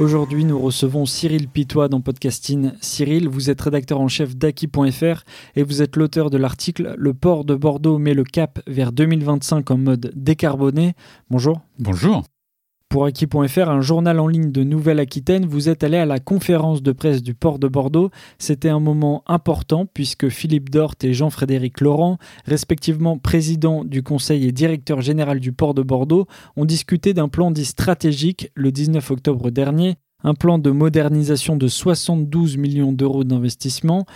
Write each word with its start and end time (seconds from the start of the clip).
Aujourd'hui, 0.00 0.44
nous 0.44 0.58
recevons 0.58 1.06
Cyril 1.06 1.48
Pitois 1.48 1.88
dans 1.88 2.00
Podcasting. 2.00 2.72
Cyril, 2.80 3.28
vous 3.28 3.48
êtes 3.48 3.60
rédacteur 3.60 4.00
en 4.00 4.08
chef 4.08 4.36
d'Aki.fr 4.36 5.22
et 5.54 5.62
vous 5.62 5.82
êtes 5.82 5.94
l'auteur 5.94 6.30
de 6.30 6.36
l'article 6.36 6.96
Le 6.98 7.14
port 7.14 7.44
de 7.44 7.54
Bordeaux 7.54 7.98
met 7.98 8.12
le 8.12 8.24
cap 8.24 8.58
vers 8.66 8.90
2025 8.90 9.70
en 9.70 9.78
mode 9.78 10.12
décarboné. 10.16 10.94
Bonjour. 11.30 11.60
Bonjour. 11.78 12.24
Pour 12.88 13.06
Aki.fr, 13.06 13.68
un 13.68 13.80
journal 13.80 14.20
en 14.20 14.28
ligne 14.28 14.52
de 14.52 14.62
Nouvelle-Aquitaine, 14.62 15.46
vous 15.46 15.68
êtes 15.68 15.82
allé 15.82 15.96
à 15.96 16.06
la 16.06 16.20
conférence 16.20 16.82
de 16.82 16.92
presse 16.92 17.22
du 17.22 17.34
port 17.34 17.58
de 17.58 17.66
Bordeaux. 17.66 18.10
C'était 18.38 18.68
un 18.68 18.78
moment 18.78 19.24
important 19.26 19.86
puisque 19.86 20.28
Philippe 20.28 20.70
Dort 20.70 20.94
et 21.02 21.12
Jean-Frédéric 21.12 21.80
Laurent, 21.80 22.18
respectivement 22.44 23.18
président 23.18 23.84
du 23.84 24.02
conseil 24.02 24.46
et 24.46 24.52
directeur 24.52 25.00
général 25.00 25.40
du 25.40 25.52
port 25.52 25.74
de 25.74 25.82
Bordeaux, 25.82 26.26
ont 26.56 26.64
discuté 26.64 27.14
d'un 27.14 27.28
plan 27.28 27.50
dit 27.50 27.64
stratégique 27.64 28.50
le 28.54 28.70
19 28.70 29.10
octobre 29.10 29.50
dernier 29.50 29.96
un 30.24 30.34
plan 30.34 30.58
de 30.58 30.70
modernisation 30.70 31.56
de 31.56 31.68
72 31.68 32.56
millions 32.56 32.92
d'euros 32.92 33.24
d'investissement. 33.24 34.06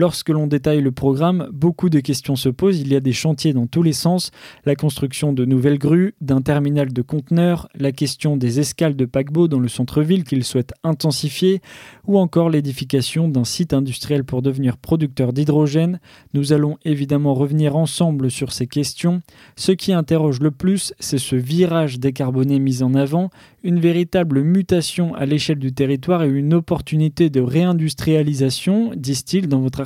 Lorsque 0.00 0.28
l'on 0.28 0.46
détaille 0.46 0.80
le 0.80 0.92
programme, 0.92 1.48
beaucoup 1.52 1.88
de 1.88 1.98
questions 1.98 2.36
se 2.36 2.48
posent. 2.48 2.78
Il 2.78 2.86
y 2.86 2.94
a 2.94 3.00
des 3.00 3.12
chantiers 3.12 3.52
dans 3.52 3.66
tous 3.66 3.82
les 3.82 3.92
sens. 3.92 4.30
La 4.64 4.76
construction 4.76 5.32
de 5.32 5.44
nouvelles 5.44 5.80
grues, 5.80 6.14
d'un 6.20 6.40
terminal 6.40 6.92
de 6.92 7.02
conteneurs, 7.02 7.68
la 7.74 7.90
question 7.90 8.36
des 8.36 8.60
escales 8.60 8.94
de 8.94 9.06
paquebots 9.06 9.48
dans 9.48 9.58
le 9.58 9.66
centre-ville 9.66 10.22
qu'il 10.22 10.44
souhaite 10.44 10.72
intensifier, 10.84 11.60
ou 12.06 12.16
encore 12.16 12.48
l'édification 12.48 13.26
d'un 13.26 13.42
site 13.42 13.72
industriel 13.72 14.22
pour 14.22 14.40
devenir 14.40 14.76
producteur 14.76 15.32
d'hydrogène. 15.32 15.98
Nous 16.32 16.52
allons 16.52 16.78
évidemment 16.84 17.34
revenir 17.34 17.74
ensemble 17.74 18.30
sur 18.30 18.52
ces 18.52 18.68
questions. 18.68 19.20
Ce 19.56 19.72
qui 19.72 19.92
interroge 19.92 20.38
le 20.38 20.52
plus, 20.52 20.94
c'est 21.00 21.18
ce 21.18 21.34
virage 21.34 21.98
décarboné 21.98 22.60
mis 22.60 22.84
en 22.84 22.94
avant, 22.94 23.30
une 23.64 23.80
véritable 23.80 24.42
mutation 24.42 25.16
à 25.16 25.26
l'échelle 25.26 25.58
du 25.58 25.72
territoire 25.72 26.22
et 26.22 26.28
une 26.28 26.54
opportunité 26.54 27.30
de 27.30 27.40
réindustrialisation, 27.40 28.92
disent-ils 28.94 29.48
dans 29.48 29.60
votre 29.60 29.80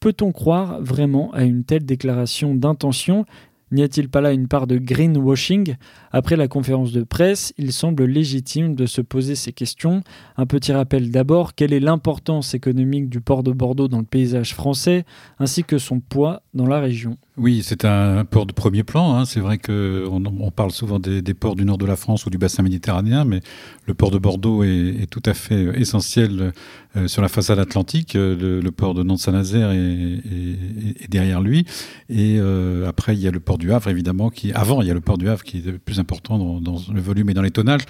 Peut-on 0.00 0.32
croire 0.32 0.80
vraiment 0.80 1.32
à 1.32 1.44
une 1.44 1.64
telle 1.64 1.84
déclaration 1.84 2.54
d'intention? 2.54 3.24
N'y 3.72 3.82
a-t-il 3.82 4.08
pas 4.08 4.20
là 4.20 4.32
une 4.32 4.46
part 4.46 4.66
de 4.66 4.78
greenwashing? 4.78 5.74
Après 6.12 6.36
la 6.36 6.46
conférence 6.46 6.92
de 6.92 7.02
presse, 7.02 7.52
il 7.58 7.72
semble 7.72 8.04
légitime 8.04 8.74
de 8.74 8.86
se 8.86 9.00
poser 9.00 9.34
ces 9.34 9.52
questions. 9.52 10.02
Un 10.36 10.46
petit 10.46 10.72
rappel 10.72 11.10
d'abord, 11.10 11.54
quelle 11.54 11.72
est 11.72 11.80
l'importance 11.80 12.54
économique 12.54 13.08
du 13.08 13.20
port 13.20 13.42
de 13.42 13.50
Bordeaux 13.50 13.88
dans 13.88 13.98
le 13.98 14.04
paysage 14.04 14.54
français, 14.54 15.04
ainsi 15.38 15.64
que 15.64 15.78
son 15.78 15.98
poids 15.98 16.42
dans 16.52 16.66
la 16.66 16.78
région? 16.78 17.16
Oui, 17.36 17.62
c'est 17.64 17.84
un 17.84 18.24
port 18.24 18.46
de 18.46 18.52
premier 18.52 18.84
plan. 18.84 19.16
Hein. 19.16 19.24
C'est 19.24 19.40
vrai 19.40 19.58
qu'on 19.58 20.24
on 20.24 20.50
parle 20.52 20.70
souvent 20.70 21.00
des, 21.00 21.22
ports 21.34 21.56
du 21.56 21.64
nord 21.64 21.78
de 21.78 21.86
la 21.86 21.96
France 21.96 22.26
ou 22.26 22.30
du 22.30 22.38
bassin 22.38 22.62
méditerranéen, 22.62 23.24
mais 23.24 23.40
le 23.86 23.94
port 23.94 24.12
de 24.12 24.18
Bordeaux 24.18 24.62
est, 24.62 25.10
tout 25.10 25.22
à 25.26 25.34
fait 25.34 25.64
essentiel 25.80 26.52
euh, 26.96 27.08
sur 27.08 27.22
la 27.22 27.28
façade 27.28 27.58
atlantique. 27.58 28.14
Le, 28.14 28.62
port 28.70 28.94
de 28.94 29.02
Nantes-Saint-Nazaire 29.02 29.72
est, 29.72 31.10
derrière 31.10 31.40
lui. 31.40 31.66
Et 32.08 32.36
euh, 32.38 32.88
après, 32.88 33.16
il 33.16 33.20
y 33.20 33.26
a 33.26 33.32
le 33.32 33.40
port 33.40 33.58
du 33.58 33.72
Havre, 33.72 33.88
évidemment, 33.88 34.30
qui 34.30 34.52
avant, 34.52 34.80
il 34.80 34.86
y 34.86 34.90
a 34.92 34.94
le 34.94 35.00
port 35.00 35.18
du 35.18 35.28
Havre 35.28 35.42
qui 35.42 35.58
est 35.58 35.72
le 35.72 35.78
plus 35.78 35.98
important 35.98 36.38
dans 36.60 36.78
le 36.92 37.00
volume 37.00 37.30
et 37.30 37.34
dans 37.34 37.42
les 37.42 37.50
tonnages. 37.50 37.84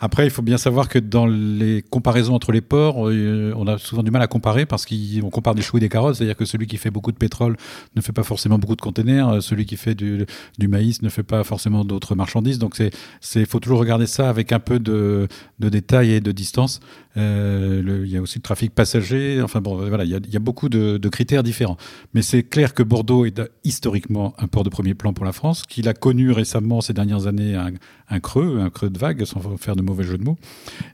Après, 0.00 0.24
il 0.24 0.30
faut 0.30 0.42
bien 0.42 0.58
savoir 0.58 0.88
que 0.88 0.98
dans 0.98 1.26
les 1.26 1.82
comparaisons 1.82 2.34
entre 2.34 2.52
les 2.52 2.60
ports, 2.60 3.08
euh, 3.08 3.52
on 3.56 3.66
a 3.66 3.78
souvent 3.78 4.04
du 4.04 4.12
mal 4.12 4.22
à 4.22 4.28
comparer 4.28 4.64
parce 4.64 4.86
qu'on 4.86 5.30
compare 5.30 5.56
des 5.56 5.62
choux 5.62 5.78
et 5.78 5.80
des 5.80 5.88
carottes. 5.88 6.16
C'est-à-dire 6.16 6.36
que 6.36 6.44
celui 6.44 6.68
qui 6.68 6.76
fait 6.76 6.90
beaucoup 6.90 7.10
de 7.10 7.16
pétrole 7.16 7.56
ne 7.96 8.00
fait 8.00 8.12
pas 8.12 8.22
forcément 8.22 8.58
beaucoup 8.58 8.76
de 8.76 8.80
containers. 8.80 9.28
Euh, 9.28 9.40
celui 9.40 9.66
qui 9.66 9.76
fait 9.76 9.96
du, 9.96 10.26
maïs 10.68 11.02
ne 11.02 11.08
fait 11.08 11.24
pas 11.24 11.42
forcément 11.42 11.84
d'autres 11.84 12.14
marchandises. 12.14 12.60
Donc, 12.60 12.76
c'est, 13.20 13.44
faut 13.46 13.58
toujours 13.58 13.80
regarder 13.80 14.06
ça 14.06 14.28
avec 14.28 14.52
un 14.52 14.60
peu 14.60 14.78
de, 14.78 15.26
de 15.58 15.68
détail 15.68 16.12
et 16.12 16.20
de 16.20 16.30
distance. 16.30 16.80
Euh, 17.18 17.82
le, 17.82 18.06
il 18.06 18.12
y 18.12 18.16
a 18.16 18.22
aussi 18.22 18.38
le 18.38 18.42
trafic 18.42 18.74
passager. 18.74 19.42
Enfin 19.42 19.60
bon, 19.60 19.76
voilà, 19.76 20.04
il 20.04 20.10
y 20.10 20.14
a, 20.14 20.20
il 20.24 20.32
y 20.32 20.36
a 20.36 20.40
beaucoup 20.40 20.68
de, 20.68 20.98
de, 20.98 21.08
critères 21.08 21.42
différents. 21.42 21.76
Mais 22.14 22.22
c'est 22.22 22.42
clair 22.42 22.74
que 22.74 22.82
Bordeaux 22.82 23.24
est 23.26 23.40
historiquement 23.64 24.34
un 24.38 24.46
port 24.46 24.62
de 24.64 24.70
premier 24.70 24.94
plan 24.94 25.12
pour 25.12 25.24
la 25.24 25.32
France, 25.32 25.64
qu'il 25.64 25.88
a 25.88 25.94
connu 25.94 26.30
récemment 26.30 26.80
ces 26.80 26.92
dernières 26.92 27.26
années 27.26 27.54
un, 27.54 27.72
un 28.08 28.20
creux, 28.20 28.60
un 28.60 28.70
creux 28.70 28.90
de 28.90 28.98
vague, 28.98 29.24
sans 29.24 29.40
faire 29.58 29.76
de 29.76 29.82
mauvais 29.82 30.04
jeu 30.04 30.16
de 30.16 30.24
mots, 30.24 30.38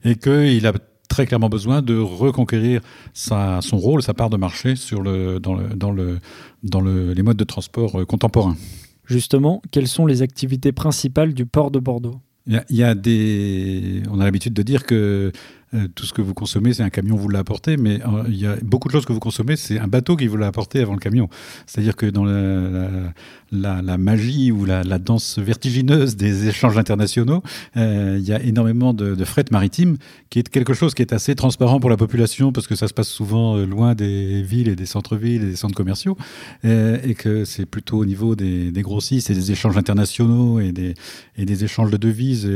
et 0.05 0.17
qu'il 0.17 0.67
a 0.67 0.73
très 1.09 1.27
clairement 1.27 1.49
besoin 1.49 1.83
de 1.83 1.97
reconquérir 1.97 2.81
sa, 3.13 3.61
son 3.61 3.77
rôle, 3.77 4.03
sa 4.03 4.15
part 4.15 4.31
de 4.31 4.37
marché 4.37 4.77
sur 4.77 5.03
le, 5.03 5.39
dans, 5.39 5.55
le, 5.55 5.69
dans, 5.69 5.93
le, 5.93 6.19
dans 6.63 6.81
le, 6.81 7.13
les 7.13 7.23
modes 7.23 7.37
de 7.37 7.45
transport 7.45 8.01
euh, 8.01 8.05
contemporains. 8.05 8.57
Justement, 9.05 9.61
quelles 9.71 9.89
sont 9.89 10.07
les 10.07 10.23
activités 10.23 10.73
principales 10.73 11.35
du 11.35 11.45
port 11.45 11.71
de 11.71 11.79
Bordeaux? 11.79 12.21
Il 12.47 12.63
y, 12.69 12.83
a, 12.83 12.95
des. 12.95 14.03
On 14.11 14.21
a 14.21 14.25
l'habitude 14.25 14.53
de 14.53 14.63
dire 14.63 14.85
que 14.85 15.33
euh, 15.75 15.89
tout 15.95 16.07
ce 16.07 16.13
que 16.13 16.23
vous 16.23 16.35
consommez, 16.35 16.73
c'est 16.73 16.83
un 16.83 16.91
camion 16.91 17.17
vous 17.17 17.29
l'a 17.29 17.41
apporté, 17.41 17.77
mais 17.77 18.01
euh, 18.03 18.25
il 18.29 18.37
y 18.37 18.47
a 18.47 18.57
beaucoup 18.63 18.89
de 18.89 18.93
choses 18.93 19.07
que 19.07 19.13
vous 19.13 19.21
consommez, 19.21 19.57
c'est 19.57 19.79
un 19.79 19.89
bateau 19.89 20.17
qui 20.17 20.27
vous 20.27 20.37
l'a 20.37 20.47
apporté 20.47 20.81
avant 20.81 20.93
le 20.93 21.01
camion. 21.01 21.29
C'est-à-dire 21.67 21.97
que 21.97 22.07
dans 22.07 22.25
la, 22.25 23.99
magie 23.99 24.53
ou 24.53 24.65
la, 24.65 24.85
danse 24.99 25.39
vertigineuse 25.39 26.17
des 26.17 26.49
échanges 26.49 26.79
internationaux, 26.79 27.43
euh, 27.77 28.17
il 28.21 28.27
y 28.27 28.33
a 28.33 28.41
énormément 28.43 28.95
de, 28.95 29.25
fret 29.25 29.45
maritime, 29.51 29.97
qui 30.31 30.39
est 30.39 30.49
quelque 30.49 30.75
chose 30.75 30.95
qui 30.95 31.03
est 31.03 31.13
assez 31.13 31.35
transparent 31.35 31.81
pour 31.81 31.91
la 31.91 31.97
population, 31.97 32.53
parce 32.53 32.67
que 32.67 32.77
ça 32.77 32.87
se 32.87 32.95
passe 32.95 33.09
souvent 33.09 33.57
loin 33.57 33.95
des 33.95 34.43
villes 34.43 34.69
et 34.69 34.77
des 34.77 34.87
centres-villes 34.87 35.43
et 35.43 35.51
des 35.51 35.57
centres 35.57 35.75
commerciaux, 35.75 36.17
et 36.63 37.15
que 37.17 37.45
c'est 37.45 37.67
plutôt 37.67 37.99
au 37.99 38.05
niveau 38.05 38.37
des, 38.37 38.71
grossistes 38.83 39.31
et 39.31 39.35
des 39.35 39.51
échanges 39.51 39.77
internationaux 39.77 40.61
et 40.61 40.73
des, 40.73 40.95
et 41.37 41.47
des 41.47 41.65
échanges 41.65 41.91
de 41.91 41.97
devises 41.97 42.49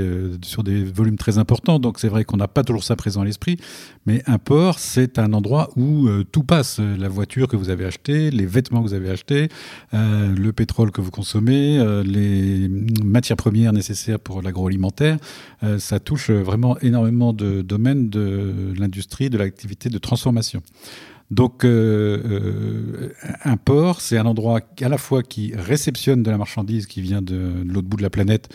sur 0.42 0.62
des 0.62 0.84
volumes 0.84 1.16
très 1.16 1.38
importants. 1.38 1.78
Donc 1.78 1.98
c'est 1.98 2.08
vrai 2.08 2.24
qu'on 2.24 2.36
n'a 2.36 2.48
pas 2.48 2.62
toujours 2.62 2.84
ça 2.84 2.96
présent 2.96 3.07
à 3.16 3.24
l'esprit, 3.24 3.56
mais 4.06 4.22
un 4.26 4.38
port, 4.38 4.78
c'est 4.78 5.18
un 5.18 5.32
endroit 5.32 5.70
où 5.76 6.08
euh, 6.08 6.24
tout 6.30 6.42
passe. 6.42 6.78
La 6.78 7.08
voiture 7.08 7.48
que 7.48 7.56
vous 7.56 7.70
avez 7.70 7.84
achetée, 7.84 8.30
les 8.30 8.46
vêtements 8.46 8.82
que 8.82 8.88
vous 8.88 8.94
avez 8.94 9.10
achetés, 9.10 9.48
euh, 9.94 10.34
le 10.34 10.52
pétrole 10.52 10.90
que 10.90 11.00
vous 11.00 11.10
consommez, 11.10 11.78
euh, 11.78 12.02
les 12.02 12.68
matières 13.02 13.36
premières 13.36 13.72
nécessaires 13.72 14.20
pour 14.20 14.42
l'agroalimentaire, 14.42 15.16
ça 15.78 15.98
touche 15.98 16.30
vraiment 16.30 16.78
énormément 16.80 17.32
de 17.32 17.62
domaines 17.62 18.10
de 18.10 18.74
l'industrie, 18.78 19.30
de 19.30 19.38
l'activité 19.38 19.88
de 19.88 19.98
transformation. 19.98 20.62
Donc, 21.30 21.64
un 21.64 23.56
port, 23.56 24.00
c'est 24.00 24.18
un 24.18 24.26
endroit 24.26 24.60
à 24.80 24.88
la 24.88 24.98
fois 24.98 25.22
qui 25.22 25.52
réceptionne 25.54 26.22
de 26.22 26.30
la 26.30 26.38
marchandise 26.38 26.86
qui 26.86 27.02
vient 27.02 27.22
de 27.22 27.52
l'autre 27.66 27.88
bout 27.88 27.96
de 27.96 28.02
la 28.02 28.10
planète 28.10 28.48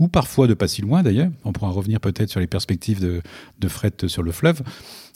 ou 0.00 0.08
parfois 0.08 0.48
de 0.48 0.54
pas 0.54 0.66
si 0.66 0.80
loin 0.80 1.02
d'ailleurs. 1.02 1.30
On 1.44 1.52
pourra 1.52 1.70
revenir 1.70 2.00
peut-être 2.00 2.30
sur 2.30 2.40
les 2.40 2.46
perspectives 2.46 3.00
de, 3.00 3.68
fret 3.68 3.92
sur 4.06 4.22
le 4.22 4.32
fleuve, 4.32 4.62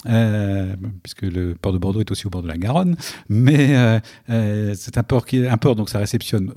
euh, 0.07 0.77
puisque 1.03 1.23
le 1.23 1.55
port 1.55 1.73
de 1.73 1.79
Bordeaux 1.79 2.01
est 2.01 2.11
aussi 2.11 2.27
au 2.27 2.31
bord 2.31 2.43
de 2.43 2.49
la 2.49 2.59
Garonne. 2.59 2.95
Mais 3.31 3.75
euh, 3.75 3.99
euh, 4.29 4.75
c'est 4.77 4.99
un 4.99 5.03
port 5.03 5.25
qui 5.25 5.39
est 5.39 5.49
un 5.49 5.57
port, 5.57 5.75
donc 5.75 5.89
ça 5.89 5.99
réceptionne 5.99 6.53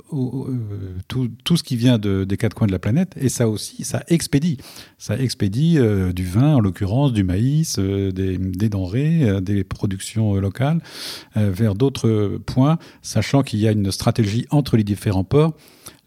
tout, 1.08 1.56
ce 1.56 1.62
qui 1.62 1.76
vient 1.76 1.98
de, 1.98 2.24
des 2.24 2.36
quatre 2.36 2.54
coins 2.54 2.66
de 2.66 2.72
la 2.72 2.78
planète, 2.78 3.14
et 3.18 3.30
ça 3.30 3.48
aussi, 3.48 3.82
ça 3.84 4.04
expédie. 4.08 4.58
Ça 4.98 5.18
expédie 5.18 5.78
du 6.14 6.24
vin, 6.26 6.56
en 6.56 6.60
l'occurrence, 6.60 7.14
du 7.14 7.24
maïs, 7.24 7.78
des, 7.78 8.36
des, 8.36 8.68
denrées, 8.68 9.40
des 9.40 9.64
productions 9.64 10.34
locales, 10.34 10.82
vers 11.34 11.74
d'autres 11.74 12.38
points, 12.44 12.78
sachant 13.00 13.42
qu'il 13.42 13.60
y 13.60 13.66
a 13.66 13.72
une 13.72 13.90
stratégie 13.90 14.46
entre 14.50 14.76
les 14.76 14.84
différents 14.84 15.24
ports 15.24 15.54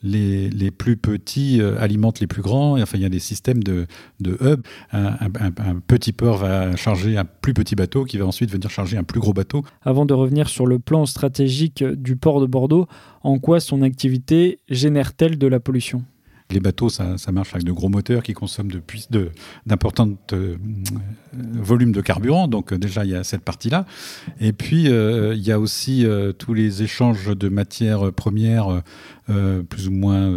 les, 0.03 0.71
plus 0.71 0.97
petits 0.97 1.61
euh, 1.61 1.79
alimentent 1.79 2.19
les 2.19 2.27
plus 2.27 2.41
grands. 2.41 2.77
Et 2.77 2.81
enfin, 2.81 2.97
il 2.97 3.01
y 3.01 3.05
a 3.05 3.09
des 3.09 3.19
systèmes 3.19 3.63
de, 3.63 3.87
de 4.19 4.37
hub. 4.41 4.61
Un, 4.91 5.15
un, 5.19 5.79
petit 5.85 6.11
port 6.11 6.37
va 6.37 6.75
charger 6.75 7.17
un 7.17 7.25
plus 7.25 7.53
petit 7.53 7.75
bateau 7.75 8.05
qui 8.05 8.17
va 8.17 8.25
ensuite 8.25 8.51
venir 8.51 8.69
charger 8.69 8.97
un 8.97 9.03
plus 9.03 9.19
gros 9.19 9.33
bateau. 9.33 9.63
Avant 9.81 10.05
de 10.05 10.13
revenir 10.13 10.49
sur 10.49 10.65
le 10.65 10.79
plan 10.79 11.05
stratégique 11.05 11.83
du 11.83 12.15
port 12.15 12.41
de 12.41 12.45
Bordeaux, 12.45 12.87
en 13.23 13.39
quoi 13.39 13.59
son 13.59 13.81
activité 13.81 14.59
génère-t-elle 14.69 15.37
de 15.37 15.47
la 15.47 15.59
pollution? 15.59 16.03
Les 16.53 16.59
bateaux, 16.59 16.89
ça, 16.89 17.15
marche 17.31 17.53
avec 17.53 17.65
de 17.65 17.71
gros 17.71 17.89
moteurs 17.89 18.23
qui 18.23 18.33
consomment 18.33 18.71
d'importants 19.65 20.07
de, 20.07 20.17
euh, 20.33 20.57
volumes 21.33 21.91
de 21.91 22.01
carburant. 22.01 22.47
Donc 22.47 22.73
euh, 22.73 22.77
déjà, 22.77 23.05
il 23.05 23.11
y 23.11 23.15
a 23.15 23.23
cette 23.23 23.41
partie-là. 23.41 23.85
Et 24.39 24.53
puis, 24.53 24.89
euh, 24.89 25.33
il 25.35 25.45
y 25.45 25.51
a 25.51 25.59
aussi 25.59 26.05
tous 26.37 26.53
les 26.53 26.83
échanges 26.83 27.35
de 27.35 27.49
matières 27.49 28.11
premières 28.13 28.81
plus 29.69 29.87
ou 29.87 29.91
moins 29.91 30.29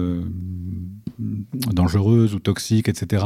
dangereuses 1.18 2.34
ou 2.34 2.38
toxiques, 2.38 2.88
etc. 2.88 3.24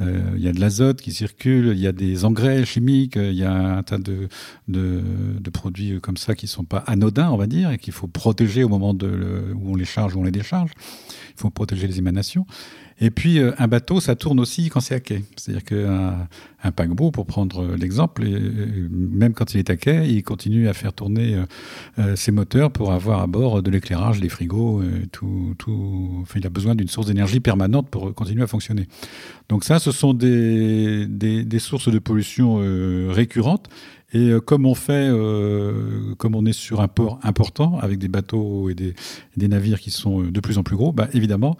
Il 0.00 0.40
y 0.40 0.48
a 0.48 0.52
de 0.52 0.60
l'azote 0.60 1.00
qui 1.00 1.12
circule, 1.12 1.72
il 1.74 1.78
y 1.78 1.86
a 1.86 1.92
des 1.92 2.24
engrais 2.24 2.64
chimiques, 2.64 3.16
il 3.16 3.34
y 3.34 3.44
a 3.44 3.52
un 3.52 3.82
tas 3.82 3.98
de, 3.98 4.28
de, 4.68 5.50
produits 5.50 6.00
comme 6.00 6.16
ça 6.16 6.34
qui 6.34 6.46
ne 6.46 6.50
sont 6.50 6.64
pas 6.64 6.78
anodins, 6.86 7.30
on 7.30 7.36
va 7.36 7.46
dire, 7.46 7.70
et 7.70 7.78
qu'il 7.78 7.92
faut 7.92 8.06
protéger 8.06 8.62
au 8.62 8.68
moment 8.68 8.94
de 8.94 9.44
où 9.54 9.72
on 9.72 9.76
les 9.76 9.84
charge 9.84 10.14
ou 10.14 10.20
on 10.20 10.24
les 10.24 10.30
décharge 10.30 10.70
il 11.36 11.40
faut 11.40 11.50
protéger 11.50 11.86
les 11.86 11.98
émanations. 11.98 12.46
Et 13.00 13.10
puis, 13.10 13.38
euh, 13.38 13.52
un 13.58 13.66
bateau, 13.66 14.00
ça 14.00 14.14
tourne 14.14 14.38
aussi 14.38 14.68
quand 14.68 14.80
c'est 14.80 14.94
à 14.94 15.00
quai. 15.00 15.24
C'est-à-dire 15.36 15.64
qu'un 15.64 16.28
un 16.64 16.72
paquebot, 16.72 17.10
pour 17.10 17.26
prendre 17.26 17.76
l'exemple, 17.76 18.24
même 18.90 19.34
quand 19.34 19.54
il 19.54 19.58
est 19.58 19.70
à 19.70 19.76
quai, 19.76 20.08
il 20.08 20.22
continue 20.22 20.68
à 20.68 20.72
faire 20.72 20.92
tourner 20.92 21.34
euh, 21.34 21.44
euh, 21.98 22.16
ses 22.16 22.32
moteurs 22.32 22.70
pour 22.70 22.92
avoir 22.92 23.20
à 23.20 23.26
bord 23.26 23.62
de 23.62 23.70
l'éclairage, 23.70 24.20
des 24.20 24.28
frigos, 24.28 24.82
tout, 25.12 25.54
tout... 25.58 26.18
Enfin, 26.22 26.40
il 26.40 26.46
a 26.46 26.50
besoin 26.50 26.74
d'une 26.74 26.88
source 26.88 27.06
d'énergie 27.06 27.40
permanente 27.40 27.88
pour 27.90 28.12
continuer 28.14 28.42
à 28.42 28.46
fonctionner. 28.46 28.88
Donc 29.48 29.64
ça, 29.64 29.78
ce 29.78 29.92
sont 29.92 30.14
des, 30.14 31.06
des, 31.06 31.58
sources 31.58 31.90
de 31.90 31.98
pollution 31.98 32.60
récurrentes 33.10 33.68
et 34.14 34.30
euh, 34.30 34.40
comme 34.40 34.64
on 34.64 34.74
fait, 34.74 35.08
euh, 35.10 36.14
comme 36.16 36.36
on 36.36 36.46
est 36.46 36.52
sur 36.52 36.80
un 36.80 36.88
port 36.88 37.18
important 37.24 37.78
avec 37.80 37.98
des 37.98 38.08
bateaux 38.08 38.70
et 38.70 38.74
des, 38.74 38.94
navires 39.48 39.80
qui 39.80 39.90
sont 39.90 40.22
euh, 40.22 40.30
de 40.30 40.40
plus 40.40 40.56
en 40.56 40.62
plus 40.62 40.76
gros, 40.76 40.92
bah, 40.92 41.08
évidemment, 41.12 41.58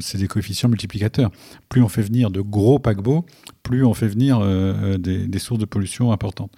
c'est 0.00 0.18
des 0.18 0.28
coefficients 0.28 0.68
multiplicateurs. 0.68 1.30
Plus 1.70 1.82
on 1.82 1.88
fait 1.88 2.02
venir 2.02 2.30
de 2.30 2.42
gros 2.42 2.78
paquebots, 2.78 3.24
plus 3.68 3.84
on 3.84 3.92
fait 3.92 4.08
venir 4.08 4.40
des, 4.98 5.26
des, 5.26 5.38
sources 5.38 5.60
de 5.60 5.66
pollution 5.66 6.10
importantes. 6.10 6.52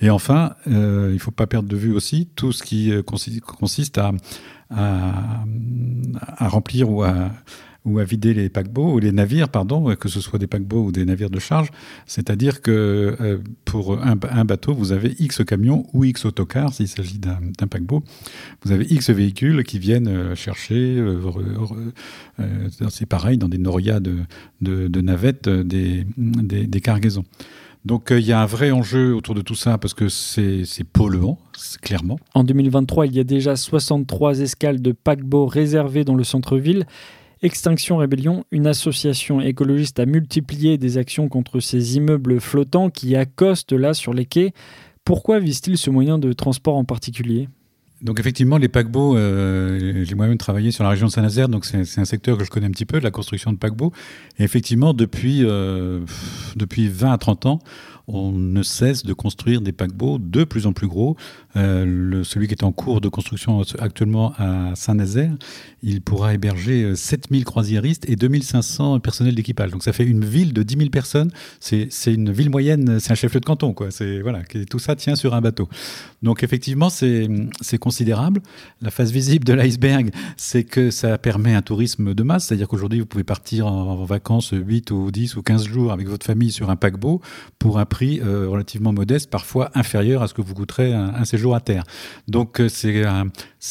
Et 0.00 0.10
enfin, 0.10 0.54
il 0.66 0.72
ne 0.72 1.18
faut 1.18 1.32
pas 1.32 1.48
perdre 1.48 1.68
de 1.68 1.76
vue 1.76 1.92
aussi 1.92 2.28
tout 2.36 2.52
ce 2.52 2.62
qui 2.62 2.92
consiste 3.04 3.98
à 3.98 4.12
remplir 6.38 6.88
ou 6.88 7.02
à 7.02 7.32
ou 7.84 7.98
à 7.98 8.04
vider 8.04 8.32
les 8.32 8.48
paquebots 8.48 8.94
ou 8.94 8.98
les 8.98 9.10
navires, 9.10 9.48
pardon, 9.48 9.94
que 9.96 10.08
ce 10.08 10.20
soit 10.20 10.38
des 10.38 10.46
paquebots 10.46 10.84
ou 10.84 10.92
des 10.92 11.04
navires 11.04 11.30
de 11.30 11.40
charge. 11.40 11.70
C'est-à-dire 12.06 12.62
que 12.62 13.16
euh, 13.20 13.38
pour 13.64 14.00
un, 14.00 14.44
bateau, 14.44 14.72
vous 14.74 14.92
avez 14.92 15.14
X 15.18 15.44
camions 15.44 15.86
ou 15.92 16.04
X 16.04 16.24
autocars, 16.24 16.72
s'il 16.72 16.88
s'agit 16.88 17.18
d'un 17.18 17.66
paquebot. 17.68 18.02
Vous 18.64 18.72
avez 18.72 18.84
X 18.84 19.10
véhicules 19.10 19.64
qui 19.64 19.78
viennent 19.78 20.08
euh, 20.08 20.34
chercher, 20.36 20.96
euh, 20.98 21.18
c'est 22.88 23.06
pareil, 23.06 23.36
dans 23.36 23.48
des 23.48 23.58
norias 23.58 24.00
de, 24.00 25.00
navettes, 25.00 25.48
des, 25.48 26.06
cargaisons. 26.82 27.24
Donc 27.84 28.10
il 28.12 28.24
y 28.24 28.30
a 28.30 28.40
un 28.40 28.46
vrai 28.46 28.70
enjeu 28.70 29.12
autour 29.12 29.34
de 29.34 29.40
tout 29.40 29.56
ça 29.56 29.76
parce 29.76 29.92
que 29.92 30.08
c'est 30.08 30.84
polluant, 30.92 31.38
clairement. 31.80 32.20
En 32.32 32.44
2023, 32.44 33.06
il 33.06 33.16
y 33.16 33.20
a 33.20 33.24
déjà 33.24 33.56
63 33.56 34.38
escales 34.38 34.80
de 34.80 34.92
paquebots 34.92 35.46
réservées 35.46 36.04
dans 36.04 36.14
le 36.14 36.22
centre-ville 36.22 36.86
Extinction 37.42 37.96
Rébellion, 37.96 38.44
une 38.52 38.68
association 38.68 39.40
écologiste, 39.40 39.98
a 39.98 40.06
multiplié 40.06 40.78
des 40.78 40.96
actions 40.96 41.28
contre 41.28 41.58
ces 41.58 41.96
immeubles 41.96 42.40
flottants 42.40 42.88
qui 42.88 43.16
accostent 43.16 43.72
là 43.72 43.94
sur 43.94 44.14
les 44.14 44.26
quais. 44.26 44.52
Pourquoi 45.04 45.40
vise-t-il 45.40 45.76
ce 45.76 45.90
moyen 45.90 46.18
de 46.18 46.32
transport 46.32 46.76
en 46.76 46.84
particulier? 46.84 47.48
Donc 48.02 48.18
effectivement, 48.18 48.58
les 48.58 48.68
paquebots, 48.68 49.16
euh, 49.16 50.04
j'ai 50.04 50.14
moi-même 50.16 50.38
travaillé 50.38 50.72
sur 50.72 50.82
la 50.82 50.90
région 50.90 51.06
de 51.06 51.12
Saint-Nazaire, 51.12 51.48
donc 51.48 51.64
c'est 51.64 52.00
un 52.00 52.04
secteur 52.04 52.36
que 52.36 52.44
je 52.44 52.50
connais 52.50 52.66
un 52.66 52.72
petit 52.72 52.84
peu, 52.84 52.98
la 52.98 53.12
construction 53.12 53.52
de 53.52 53.58
paquebots. 53.58 53.92
Et 54.38 54.42
effectivement, 54.42 54.92
depuis, 54.92 55.44
euh, 55.44 56.00
depuis 56.56 56.88
20 56.88 57.12
à 57.12 57.18
30 57.18 57.46
ans, 57.46 57.58
on 58.08 58.32
ne 58.32 58.62
cesse 58.64 59.04
de 59.04 59.12
construire 59.12 59.60
des 59.60 59.70
paquebots 59.70 60.18
de 60.18 60.42
plus 60.42 60.66
en 60.66 60.72
plus 60.72 60.88
gros. 60.88 61.16
Euh, 61.56 62.24
celui 62.24 62.48
qui 62.48 62.54
est 62.54 62.64
en 62.64 62.72
cours 62.72 63.00
de 63.00 63.08
construction 63.08 63.62
actuellement 63.78 64.32
à 64.38 64.74
Saint-Nazaire, 64.74 65.32
il 65.82 66.00
pourra 66.00 66.34
héberger 66.34 66.94
7000 66.94 67.42
euh, 67.42 67.44
croisiéristes 67.44 68.08
et 68.08 68.16
2500 68.16 69.00
personnels 69.00 69.34
d'équipage. 69.34 69.70
Donc 69.70 69.82
ça 69.82 69.92
fait 69.92 70.04
une 70.04 70.24
ville 70.24 70.52
de 70.52 70.62
10 70.62 70.76
000 70.76 70.90
personnes. 70.90 71.30
C'est 71.60 71.90
une 72.06 72.32
ville 72.32 72.50
moyenne, 72.50 73.00
c'est 73.00 73.12
un 73.12 73.14
chef-lieu 73.14 73.40
de 73.40 73.44
canton. 73.44 73.72
Quoi. 73.74 73.88
Voilà, 74.22 74.42
tout 74.68 74.78
ça 74.78 74.96
tient 74.96 75.16
sur 75.16 75.34
un 75.34 75.40
bateau. 75.40 75.68
Donc 76.22 76.42
effectivement, 76.42 76.88
c'est 76.90 77.28
considérable. 77.80 78.40
La 78.80 78.90
face 78.90 79.10
visible 79.10 79.44
de 79.44 79.52
l'iceberg, 79.52 80.10
c'est 80.36 80.64
que 80.64 80.90
ça 80.90 81.18
permet 81.18 81.54
un 81.54 81.62
tourisme 81.62 82.14
de 82.14 82.22
masse. 82.22 82.46
C'est-à-dire 82.46 82.68
qu'aujourd'hui, 82.68 83.00
vous 83.00 83.06
pouvez 83.06 83.24
partir 83.24 83.66
en, 83.66 84.02
vacances 84.04 84.52
8 84.52 84.90
ou 84.90 85.10
10 85.10 85.36
ou 85.36 85.42
15 85.42 85.66
jours 85.66 85.92
avec 85.92 86.08
votre 86.08 86.26
famille 86.26 86.50
sur 86.50 86.70
un 86.70 86.76
paquebot 86.76 87.20
pour 87.58 87.78
un 87.78 87.84
prix 87.84 88.20
euh, 88.20 88.48
relativement 88.48 88.92
modeste, 88.92 89.30
parfois 89.30 89.70
inférieur 89.74 90.22
à 90.22 90.28
ce 90.28 90.34
que 90.34 90.42
vous 90.42 90.54
coûterait 90.54 90.92
un, 90.92 91.24
séjour 91.24 91.41
à 91.50 91.60
terre. 91.60 91.84
Donc 92.28 92.60
euh, 92.60 92.68
c'est 92.68 93.04
un, 93.04 93.26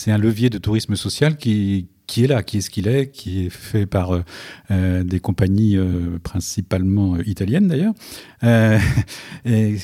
un 0.07 0.17
levier 0.17 0.49
de 0.49 0.57
tourisme 0.57 0.95
social 0.95 1.37
qui, 1.37 1.87
qui 2.11 2.25
est 2.25 2.27
là, 2.27 2.43
qui 2.43 2.57
est 2.57 2.61
ce 2.61 2.69
qu'il 2.69 2.89
est, 2.89 3.07
qui 3.07 3.45
est 3.45 3.49
fait 3.49 3.85
par 3.85 4.13
euh, 4.13 4.21
euh, 4.69 5.01
des 5.01 5.21
compagnies 5.21 5.77
euh, 5.77 6.19
principalement 6.21 7.17
italiennes 7.19 7.69
d'ailleurs, 7.69 7.93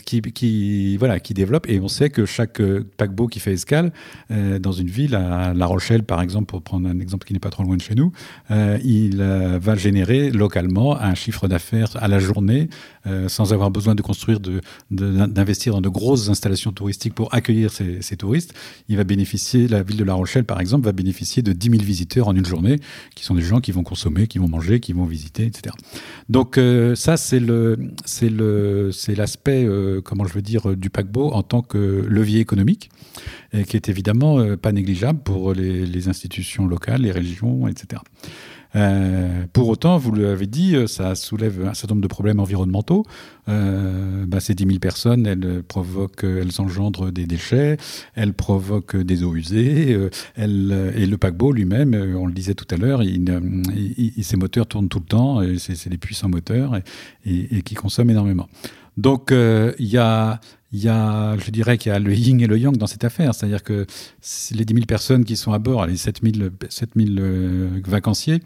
qui, 0.05 0.21
qui, 0.21 0.97
voilà, 0.97 1.21
qui 1.21 1.33
développent. 1.33 1.69
Et 1.69 1.79
on 1.79 1.87
sait 1.87 2.09
que 2.09 2.25
chaque 2.25 2.61
paquebot 2.97 3.27
qui 3.27 3.39
fait 3.39 3.53
escale 3.53 3.93
dans 4.29 4.71
une 4.71 4.89
ville, 4.89 5.15
à 5.15 5.53
La 5.53 5.67
Rochelle 5.67 6.03
par 6.03 6.21
exemple, 6.21 6.47
pour 6.47 6.63
prendre 6.63 6.89
un 6.89 6.99
exemple 6.99 7.25
qui 7.25 7.33
n'est 7.33 7.39
pas 7.39 7.51
trop 7.51 7.63
loin 7.63 7.77
de 7.77 7.81
chez 7.81 7.95
nous, 7.95 8.11
il 8.49 9.17
va 9.17 9.75
générer 9.75 10.31
localement 10.31 10.99
un 10.99 11.13
chiffre 11.13 11.47
d'affaires 11.47 11.91
à 11.97 12.07
la 12.07 12.17
journée 12.19 12.67
sans 13.27 13.53
avoir 13.53 13.69
besoin 13.69 13.93
de 13.93 14.01
construire, 14.01 14.39
d'investir 14.89 15.73
de, 15.73 15.77
dans 15.77 15.81
de 15.81 15.89
grosses 15.89 16.29
installations 16.29 16.71
touristiques 16.71 17.13
pour 17.13 17.33
accueillir 17.35 17.71
ces, 17.71 18.01
ces 18.01 18.17
touristes. 18.17 18.55
Il 18.89 18.97
va 18.97 19.03
bénéficier, 19.03 19.67
la 19.67 19.83
ville 19.83 19.97
de 19.97 20.03
La 20.03 20.15
Rochelle 20.15 20.45
par 20.45 20.59
exemple, 20.59 20.85
va 20.85 20.93
bénéficier 20.93 21.43
de 21.43 21.53
10 21.53 21.69
000 21.69 21.83
visiteurs 21.83 22.16
en 22.25 22.35
une 22.35 22.45
journée, 22.45 22.77
qui 23.15 23.23
sont 23.23 23.35
des 23.35 23.41
gens 23.41 23.59
qui 23.59 23.71
vont 23.71 23.83
consommer, 23.83 24.27
qui 24.27 24.39
vont 24.39 24.47
manger, 24.47 24.79
qui 24.79 24.93
vont 24.93 25.05
visiter, 25.05 25.45
etc. 25.45 25.75
Donc 26.29 26.57
euh, 26.57 26.95
ça, 26.95 27.17
c'est 27.17 27.39
le, 27.39 27.77
c'est 28.05 28.29
le, 28.29 28.91
c'est 28.91 29.15
l'aspect, 29.15 29.65
euh, 29.65 30.01
comment 30.01 30.25
je 30.25 30.33
veux 30.33 30.41
dire, 30.41 30.75
du 30.75 30.89
paquebot 30.89 31.31
en 31.31 31.43
tant 31.43 31.61
que 31.61 32.05
levier 32.07 32.39
économique, 32.39 32.89
qui 33.67 33.75
est 33.75 33.89
évidemment 33.89 34.39
euh, 34.39 34.57
pas 34.57 34.71
négligeable 34.71 35.19
pour 35.19 35.53
les, 35.53 35.85
les 35.85 36.09
institutions 36.09 36.67
locales, 36.67 37.01
les 37.01 37.11
régions, 37.11 37.67
etc. 37.67 38.01
Euh, 38.75 39.45
pour 39.53 39.69
autant, 39.69 39.97
vous 39.97 40.13
l'avez 40.13 40.47
dit, 40.47 40.75
euh, 40.75 40.87
ça 40.87 41.15
soulève 41.15 41.65
un 41.67 41.73
certain 41.73 41.95
nombre 41.95 42.03
de 42.03 42.07
problèmes 42.07 42.39
environnementaux. 42.39 43.05
Euh, 43.49 44.25
bah, 44.27 44.39
ces 44.39 44.53
10 44.55 44.65
000 44.65 44.79
personnes, 44.79 45.25
elles 45.25 45.63
provoquent, 45.63 46.23
elles 46.23 46.59
engendrent 46.59 47.11
des 47.11 47.25
déchets, 47.25 47.77
elles 48.15 48.33
provoquent 48.33 48.97
des 48.97 49.23
eaux 49.23 49.35
usées, 49.35 49.97
elles, 50.35 50.93
et 50.95 51.05
le 51.05 51.17
paquebot 51.17 51.51
lui-même, 51.51 51.95
on 52.17 52.25
le 52.25 52.33
disait 52.33 52.55
tout 52.55 52.67
à 52.69 52.77
l'heure, 52.77 53.01
ses 53.01 54.37
moteurs 54.37 54.67
tournent 54.67 54.89
tout 54.89 54.99
le 54.99 55.05
temps, 55.05 55.41
c'est 55.57 55.89
des 55.89 55.97
puissants 55.97 56.29
moteurs 56.29 56.77
et 57.25 57.61
qui 57.61 57.75
consomment 57.75 58.09
énormément. 58.09 58.49
Donc 58.97 59.31
il 59.31 59.87
y 59.87 59.97
a 59.97 60.41
il 60.73 60.83
y 60.83 60.89
a, 60.89 61.37
je 61.37 61.49
dirais 61.49 61.77
qu'il 61.77 61.91
y 61.91 61.95
a 61.95 61.99
le 61.99 62.13
yin 62.13 62.41
et 62.41 62.47
le 62.47 62.57
yang 62.57 62.75
dans 62.75 62.87
cette 62.87 63.05
affaire. 63.05 63.33
C'est-à-dire 63.33 63.63
que 63.63 63.85
les 64.51 64.65
10 64.65 64.73
000 64.73 64.85
personnes 64.85 65.23
qui 65.23 65.37
sont 65.37 65.53
à 65.53 65.59
bord, 65.59 65.85
les 65.85 65.95
7 65.95 66.19
000, 66.21 66.49
7 66.69 66.89
vacanciers, 67.87 68.41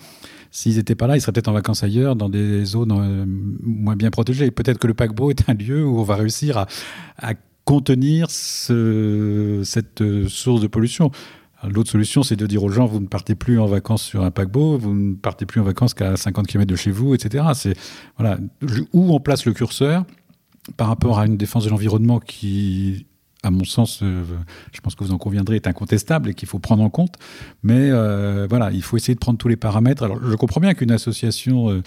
s'ils 0.51 0.75
n'étaient 0.75 0.95
pas 0.95 1.07
là, 1.07 1.17
ils 1.17 1.21
seraient 1.21 1.31
peut-être 1.31 1.47
en 1.47 1.53
vacances 1.53 1.83
ailleurs, 1.83 2.15
dans 2.15 2.29
des 2.29 2.63
zones 2.63 2.91
euh, 2.91 3.25
moins 3.27 3.95
bien 3.95 4.11
protégées. 4.11 4.51
Peut-être 4.51 4.77
que 4.77 4.87
le 4.87 4.93
paquebot 4.93 5.31
est 5.31 5.49
un 5.49 5.53
lieu 5.53 5.83
où 5.83 5.99
on 5.99 6.03
va 6.03 6.15
réussir 6.15 6.65
à, 7.17 7.33
contenir 7.63 8.29
ce, 8.29 9.61
cette 9.63 10.03
source 10.27 10.61
de 10.61 10.67
pollution. 10.67 11.11
L'autre 11.63 11.91
solution, 11.91 12.23
c'est 12.23 12.35
de 12.35 12.47
dire 12.47 12.63
aux 12.63 12.69
gens, 12.69 12.87
vous 12.87 12.99
ne 12.99 13.05
partez 13.05 13.35
plus 13.35 13.59
en 13.59 13.67
vacances 13.67 14.01
sur 14.01 14.23
un 14.23 14.31
paquebot, 14.31 14.79
vous 14.79 14.93
ne 14.95 15.13
partez 15.13 15.45
plus 15.45 15.61
en 15.61 15.63
vacances 15.63 15.93
qu'à 15.93 16.17
50 16.17 16.47
km 16.47 16.67
de 16.67 16.75
chez 16.75 16.89
vous, 16.89 17.13
etc. 17.13 17.45
C'est 17.53 17.75
voilà, 18.17 18.39
où 18.93 19.13
on 19.13 19.19
place 19.19 19.45
le 19.45 19.53
curseur 19.53 20.05
par 20.77 20.87
rapport 20.87 21.19
à 21.19 21.25
une 21.25 21.37
défense 21.37 21.65
de 21.65 21.69
l'environnement 21.69 22.19
qui, 22.19 23.07
à 23.43 23.49
mon 23.49 23.63
sens, 23.63 24.01
euh, 24.03 24.23
je 24.71 24.81
pense 24.81 24.93
que 24.93 25.03
vous 25.03 25.11
en 25.11 25.17
conviendrez, 25.17 25.55
est 25.55 25.67
incontestable 25.67 26.29
et 26.29 26.33
qu'il 26.35 26.47
faut 26.47 26.59
prendre 26.59 26.83
en 26.83 26.89
compte. 26.89 27.15
Mais 27.63 27.89
euh, 27.89 28.45
voilà, 28.47 28.71
il 28.71 28.83
faut 28.83 28.97
essayer 28.97 29.15
de 29.15 29.19
prendre 29.19 29.39
tous 29.39 29.47
les 29.47 29.55
paramètres. 29.55 30.03
Alors, 30.03 30.19
je 30.23 30.35
comprends 30.35 30.61
bien 30.61 30.73
qu'une 30.73 30.91
association 30.91 31.81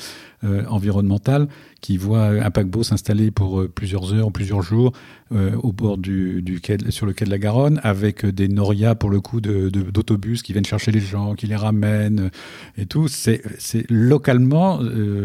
environnementale 0.68 1.48
qui 1.80 1.96
voit 1.96 2.26
un 2.26 2.50
paquebot 2.50 2.82
s'installer 2.82 3.30
pour 3.30 3.66
plusieurs 3.68 4.12
heures, 4.12 4.30
plusieurs 4.30 4.60
jours 4.60 4.92
au 5.30 5.72
bord 5.72 5.96
du, 5.96 6.60
quai, 6.62 6.76
sur 6.90 7.06
le 7.06 7.12
quai 7.12 7.24
de 7.24 7.30
la 7.30 7.38
Garonne, 7.38 7.80
avec 7.82 8.26
des 8.26 8.48
norias 8.48 8.94
pour 8.94 9.08
le 9.08 9.20
coup 9.20 9.40
d'autobus 9.40 10.42
qui 10.42 10.52
viennent 10.52 10.66
chercher 10.66 10.92
les 10.92 11.00
gens, 11.00 11.34
qui 11.34 11.46
les 11.46 11.56
ramènent 11.56 12.30
et 12.76 12.84
tout. 12.84 13.08
C'est 13.08 13.42
localement, 13.88 14.80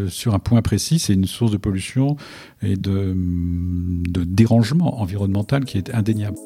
sur 0.08 0.34
un 0.34 0.40
point 0.40 0.62
précis, 0.62 1.00
c'est 1.00 1.14
une 1.14 1.26
source 1.26 1.52
de 1.52 1.58
pollution 1.58 2.16
et 2.62 2.78
de, 2.78 3.14
de 3.14 3.89
dérangement 4.40 5.02
environnemental 5.02 5.66
qui 5.66 5.78
est 5.78 5.94
indéniable. 5.94 6.38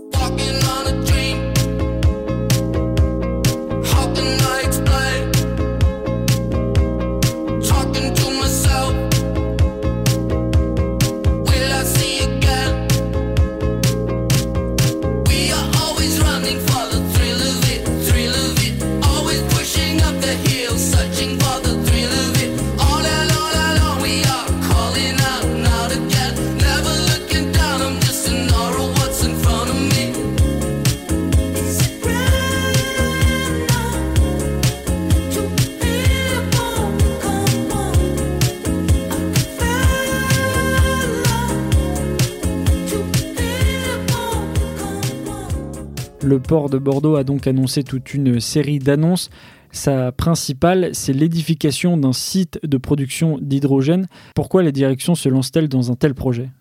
Port 46.44 46.70
de 46.70 46.78
Bordeaux 46.78 47.16
a 47.16 47.24
donc 47.24 47.48
annoncé 47.48 47.84
toute 47.84 48.14
une 48.14 48.40
série 48.40 48.80
d'annonces. 48.80 49.30
Sa 49.72 50.12
principale, 50.12 50.92
c'est 50.94 51.14
l'édification 51.14 51.98
d'un 51.98 52.14
site 52.14 52.60
de 52.64 52.78
production 52.78 53.40
d'hydrogène. 53.42 54.08
Pourquoi 54.36 54.62
les 54.62 54.72
directions 54.72 55.16
se 55.16 55.30
lancent-elles 55.30 55.68
dans 55.68 55.92
un 55.92 55.96
tel 55.96 56.14
projet? 56.14 56.52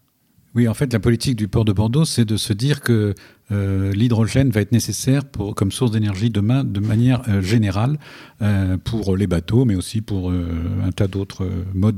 Oui, 0.55 0.69
en 0.69 0.75
fait, 0.75 0.93
la 0.93 1.01
politique 1.01 1.37
du 1.37 1.49
port 1.49 1.65
de 1.65 1.73
Bordeaux, 1.73 2.05
c'est 2.05 2.27
de 2.27 2.37
se 2.37 2.53
dire 2.53 2.83
que 2.83 3.15
euh, 3.51 3.93
l'hydrogène 3.93 4.51
va 4.51 4.61
être 4.61 4.73
nécessaire 4.73 5.25
pour, 5.25 5.55
comme 5.55 5.73
source 5.73 5.91
d'énergie 5.91 6.29
demain 6.29 6.63
de 6.63 6.81
manière 6.81 7.23
euh, 7.29 7.41
générale 7.41 7.99
euh, 8.43 8.77
pour 8.83 9.17
les 9.17 9.27
bateaux, 9.27 9.65
mais 9.65 9.75
aussi 9.75 10.03
pour 10.03 10.31
un 10.31 10.93
tas 10.95 11.07
d'autres 11.07 11.49
modes 11.75 11.97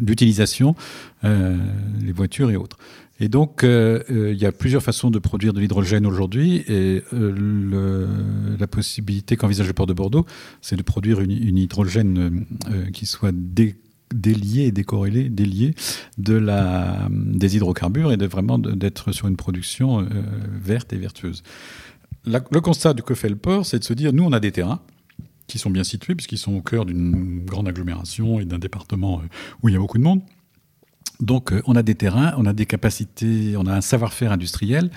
d'utilisation, 0.00 0.74
les 1.22 2.12
voitures 2.12 2.50
et 2.50 2.56
autres. 2.56 2.78
Et 3.20 3.28
donc, 3.28 3.64
il 3.64 4.38
y 4.38 4.46
a 4.46 4.52
plusieurs 4.52 4.82
façons 4.82 5.10
de 5.10 5.18
produire 5.18 5.52
de 5.52 5.60
l'hydrogène 5.60 6.06
aujourd'hui. 6.06 6.64
Et 6.68 7.02
la 7.12 8.66
possibilité 8.66 9.36
qu'envisage 9.36 9.66
le 9.66 9.72
port 9.72 9.86
de 9.86 9.92
Bordeaux, 9.92 10.24
c'est 10.62 10.76
de 10.76 10.82
produire 10.82 11.20
une, 11.20 11.58
hydrogène 11.58 12.46
qui 12.92 13.06
soit 13.06 13.32
dé 13.32 13.74
délié 14.14 14.64
et 14.64 14.72
décorrélé, 14.72 15.28
délié 15.28 15.74
de 16.16 16.34
la, 16.34 17.08
des 17.10 17.56
hydrocarbures 17.56 18.12
et 18.12 18.16
de 18.16 18.26
vraiment 18.26 18.58
d'être 18.58 19.12
sur 19.12 19.28
une 19.28 19.36
production 19.36 20.00
euh, 20.00 20.06
verte 20.60 20.92
et 20.92 20.96
vertueuse. 20.96 21.42
le 22.24 22.60
constat 22.60 22.94
que 22.94 23.14
fait 23.14 23.28
le 23.28 23.36
port, 23.36 23.66
c'est 23.66 23.78
de 23.78 23.84
se 23.84 23.92
dire, 23.92 24.12
nous, 24.12 24.24
on 24.24 24.32
a 24.32 24.40
des 24.40 24.52
terrains 24.52 24.80
qui 25.46 25.58
sont 25.58 25.70
bien 25.70 25.84
situés, 25.84 26.14
puisqu'ils 26.14 26.38
sont 26.38 26.54
au 26.54 26.60
cœur 26.60 26.84
d'une 26.84 27.44
grande 27.44 27.68
agglomération 27.68 28.38
et 28.38 28.44
d'un 28.44 28.58
département 28.58 29.20
euh, 29.20 29.28
où 29.62 29.68
il 29.68 29.72
y 29.72 29.76
a 29.76 29.80
beaucoup 29.80 29.98
de 29.98 30.02
monde. 30.02 30.20
Donc, 31.20 31.52
euh, 31.52 31.62
on 31.66 31.74
a 31.74 31.82
des 31.82 31.94
terrains, 31.94 32.34
on 32.36 32.46
a 32.46 32.52
des 32.52 32.66
capacités, 32.66 33.54
on 33.56 33.66
a 33.66 33.74
un 33.74 33.80
savoir-faire 33.80 34.32
industriel. 34.32 34.90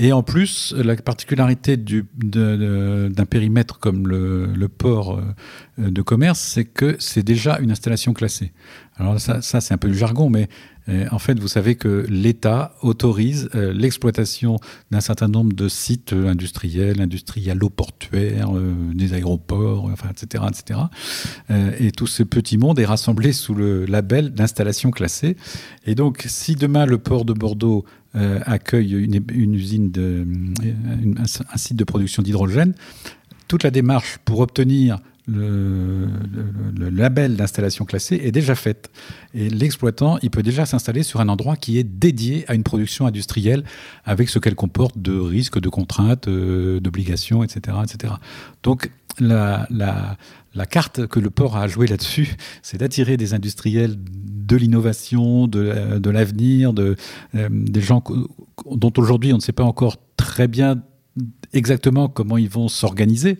Et 0.00 0.12
en 0.12 0.22
plus, 0.22 0.72
la 0.78 0.94
particularité 0.94 1.76
d'un 1.76 3.26
périmètre 3.28 3.80
comme 3.80 4.06
le, 4.06 4.68
port 4.68 5.18
euh, 5.18 5.90
de 5.90 6.02
commerce, 6.02 6.38
c'est 6.38 6.64
que 6.64 6.94
c'est 7.00 7.24
déjà 7.24 7.58
une 7.58 7.72
installation 7.72 8.14
classée. 8.14 8.52
Alors 8.96 9.18
ça, 9.20 9.40
c'est 9.42 9.74
un 9.74 9.76
peu 9.76 9.88
du 9.88 9.98
jargon, 9.98 10.30
mais 10.30 10.48
euh, 10.88 11.06
en 11.10 11.18
fait, 11.18 11.40
vous 11.40 11.48
savez 11.48 11.74
que 11.74 12.06
l'État 12.08 12.74
autorise 12.82 13.48
euh, 13.56 13.72
l'exploitation 13.72 14.58
d'un 14.92 15.00
certain 15.00 15.26
nombre 15.26 15.52
de 15.52 15.68
sites 15.68 16.12
industriels, 16.12 17.00
industrialo-portuaires, 17.00 18.52
des 18.94 19.14
aéroports, 19.14 19.90
etc., 20.10 20.44
etc. 20.48 20.80
et 21.80 21.90
tout 21.90 22.06
ce 22.06 22.22
petit 22.22 22.56
monde 22.56 22.78
est 22.78 22.84
rassemblé 22.84 23.32
sous 23.32 23.54
le 23.54 23.84
label 23.84 24.30
d'installation 24.30 24.92
classée. 24.92 25.36
Et 25.86 25.96
donc, 25.96 26.24
si 26.28 26.54
demain 26.54 26.86
le 26.86 26.98
port 26.98 27.24
de 27.24 27.32
Bordeaux 27.32 27.84
accueille 28.14 28.92
une, 28.92 29.54
usine, 29.54 29.90
de, 29.90 30.26
un, 31.18 31.56
site 31.56 31.76
de 31.76 31.84
production 31.84 32.22
d'hydrogène, 32.22 32.74
toute 33.46 33.62
la 33.62 33.70
démarche 33.70 34.18
pour 34.24 34.40
obtenir 34.40 34.98
le, 35.28 36.08
label 36.90 37.36
d'installation 37.36 37.84
classée 37.84 38.20
est 38.22 38.32
déjà 38.32 38.54
faite. 38.54 38.90
Et 39.34 39.48
l'exploitant, 39.50 40.18
il 40.22 40.30
peut 40.30 40.42
déjà 40.42 40.66
s'installer 40.66 41.02
sur 41.02 41.20
un 41.20 41.28
endroit 41.28 41.56
qui 41.56 41.78
est 41.78 41.84
dédié 41.84 42.44
à 42.48 42.54
une 42.54 42.62
production 42.62 43.06
industrielle 43.06 43.64
avec 44.04 44.28
ce 44.28 44.38
qu'elle 44.38 44.54
comporte 44.54 44.98
de 44.98 45.18
risques, 45.18 45.60
de 45.60 45.68
contraintes, 45.68 46.28
euh, 46.28 46.80
d'obligations, 46.80 47.42
etc., 47.44 47.76
etc. 47.84 48.14
Donc, 48.62 48.90
la, 49.20 49.66
la, 49.70 50.16
la, 50.54 50.66
carte 50.66 51.06
que 51.06 51.18
le 51.18 51.30
port 51.30 51.56
a 51.56 51.62
à 51.62 51.68
jouer 51.68 51.86
là-dessus, 51.86 52.36
c'est 52.62 52.78
d'attirer 52.78 53.16
des 53.16 53.34
industriels 53.34 53.96
de 53.98 54.56
l'innovation, 54.56 55.46
de, 55.46 55.98
de 55.98 56.10
l'avenir, 56.10 56.72
de, 56.72 56.96
euh, 57.34 57.48
des 57.50 57.80
gens 57.80 58.02
dont 58.70 58.92
aujourd'hui 58.96 59.32
on 59.32 59.36
ne 59.36 59.42
sait 59.42 59.52
pas 59.52 59.64
encore 59.64 59.96
très 60.16 60.48
bien 60.48 60.82
exactement 61.52 62.08
comment 62.08 62.36
ils 62.36 62.48
vont 62.48 62.68
s'organiser, 62.68 63.36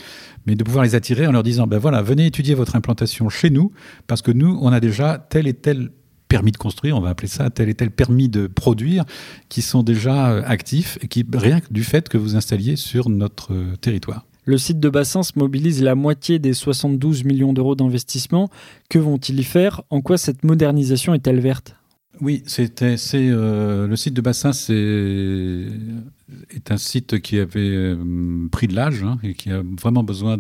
mais 0.47 0.55
de 0.55 0.65
pouvoir 0.65 0.85
les 0.85 0.95
attirer 0.95 1.27
en 1.27 1.33
leur 1.33 1.43
disant, 1.43 1.67
ben 1.67 1.79
voilà, 1.79 2.03
venez 2.03 2.27
étudier 2.27 2.55
votre 2.55 2.77
implantation 2.77 3.29
chez 3.29 3.51
nous, 3.51 3.73
parce 4.07 4.23
que 4.23 4.31
nous, 4.31 4.59
on 4.61 4.73
a 4.73 4.81
déjà 4.81 5.19
tel 5.31 5.47
et 5.47 5.55
tel 5.55 5.91
permis 6.29 6.53
de 6.53 6.57
construire, 6.59 6.97
on 6.97 7.01
va 7.01 7.09
appeler 7.09 7.29
ça 7.29 7.51
tel 7.51 7.69
et 7.69 7.75
tel 7.75 7.91
permis 7.91 8.29
de 8.29 8.47
produire, 8.47 9.05
qui 9.49 9.63
sont 9.63 9.83
déjà 9.83 10.31
euh, 10.31 10.43
actifs, 10.47 10.99
et 11.03 11.09
qui, 11.09 11.25
rien 11.33 11.61
que 11.61 11.73
du 11.73 11.85
fait 11.85 12.09
que 12.09 12.19
vous 12.19 12.37
installiez 12.37 12.77
sur 12.77 13.09
notre 13.09 13.55
euh, 13.55 13.77
territoire. 13.81 14.27
Le 14.45 14.57
site 14.57 14.81
de 14.81 14.89
Bassins 14.89 15.21
mobilise 15.37 15.83
la 15.83 15.95
moitié 15.95 16.39
des 16.39 16.55
72 16.55 17.25
millions 17.25 17.53
d'euros 17.53 17.75
d'investissement. 17.75 18.49
Que 18.89 18.99
vont-ils 18.99 19.39
y 19.39 19.45
faire? 19.45 19.83
En 19.91 20.01
quoi 20.01 20.17
cette 20.17 20.43
modernisation 20.43 21.13
est-elle 21.13 21.41
verte? 21.41 21.78
Oui, 22.21 22.43
c'était, 22.47 22.97
euh, 23.15 23.87
le 23.87 23.97
site 23.97 24.15
de 24.15 24.21
Bassin, 24.21 24.53
c'est 24.53 25.67
est 26.51 26.71
un 26.71 26.77
site 26.77 27.21
qui 27.21 27.39
avait 27.39 27.61
euh, 27.61 27.97
pris 28.51 28.67
de 28.67 28.75
l'âge 28.75 29.03
hein, 29.03 29.19
et 29.23 29.35
qui 29.35 29.51
a 29.51 29.63
vraiment 29.81 30.03
besoin 30.03 30.37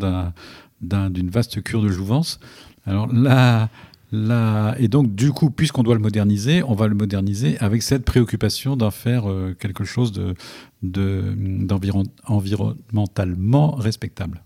d'une 0.80 1.30
vaste 1.30 1.62
cure 1.62 1.82
de 1.82 1.88
jouvence. 1.88 2.40
Alors 2.87 3.12
là, 3.12 3.68
là, 4.12 4.75
et 4.78 4.88
donc 4.88 5.14
du 5.14 5.32
coup, 5.32 5.50
puisqu'on 5.50 5.82
doit 5.82 5.94
le 5.94 6.00
moderniser, 6.00 6.62
on 6.62 6.75
va 6.75 6.88
le 6.88 6.94
moderniser 6.94 7.58
avec 7.58 7.82
cette 7.82 8.04
préoccupation 8.04 8.76
d'en 8.76 8.90
faire 8.90 9.30
euh, 9.30 9.54
quelque 9.58 9.85
chose 9.85 10.12
de, 10.12 10.35
d'environnementalement 10.82 13.73
respectable. 13.73 14.42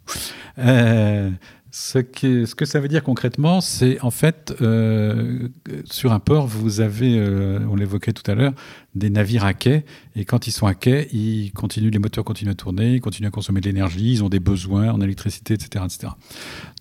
Ce 1.75 1.99
que, 1.99 2.45
ce 2.45 2.55
que 2.55 2.67
ça 2.67 2.81
veut 2.81 2.89
dire 2.89 3.03
concrètement, 3.03 3.63
c'est 3.63 3.99
en 4.03 4.11
fait, 4.11 4.55
euh, 4.61 5.49
sur 5.87 6.13
un 6.13 6.19
port, 6.19 6.47
vous 6.47 6.83
avez, 6.83 7.19
euh, 7.19 7.61
on 7.67 7.77
l'évoquait 7.77 8.13
tout 8.13 8.31
à 8.31 8.35
l'heure, 8.35 8.53
des 8.95 9.09
navires 9.09 9.47
à 9.47 9.55
quai. 9.55 9.87
Et 10.15 10.27
quand 10.27 10.47
ils 10.47 10.51
sont 10.51 10.67
à 10.67 10.75
quai, 10.75 11.09
ils 11.15 11.51
continuent, 11.53 11.91
les 11.91 11.99
moteurs 11.99 12.25
continuent 12.25 12.51
à 12.51 12.55
tourner, 12.55 12.97
ils 12.97 13.01
continuent 13.01 13.29
à 13.29 13.31
consommer 13.31 13.63
de 13.63 13.67
l'énergie, 13.67 14.13
ils 14.13 14.23
ont 14.23 14.29
des 14.29 14.39
besoins 14.39 14.91
en 14.91 15.01
électricité, 15.01 15.55
etc., 15.55 15.83
etc. 15.87 16.13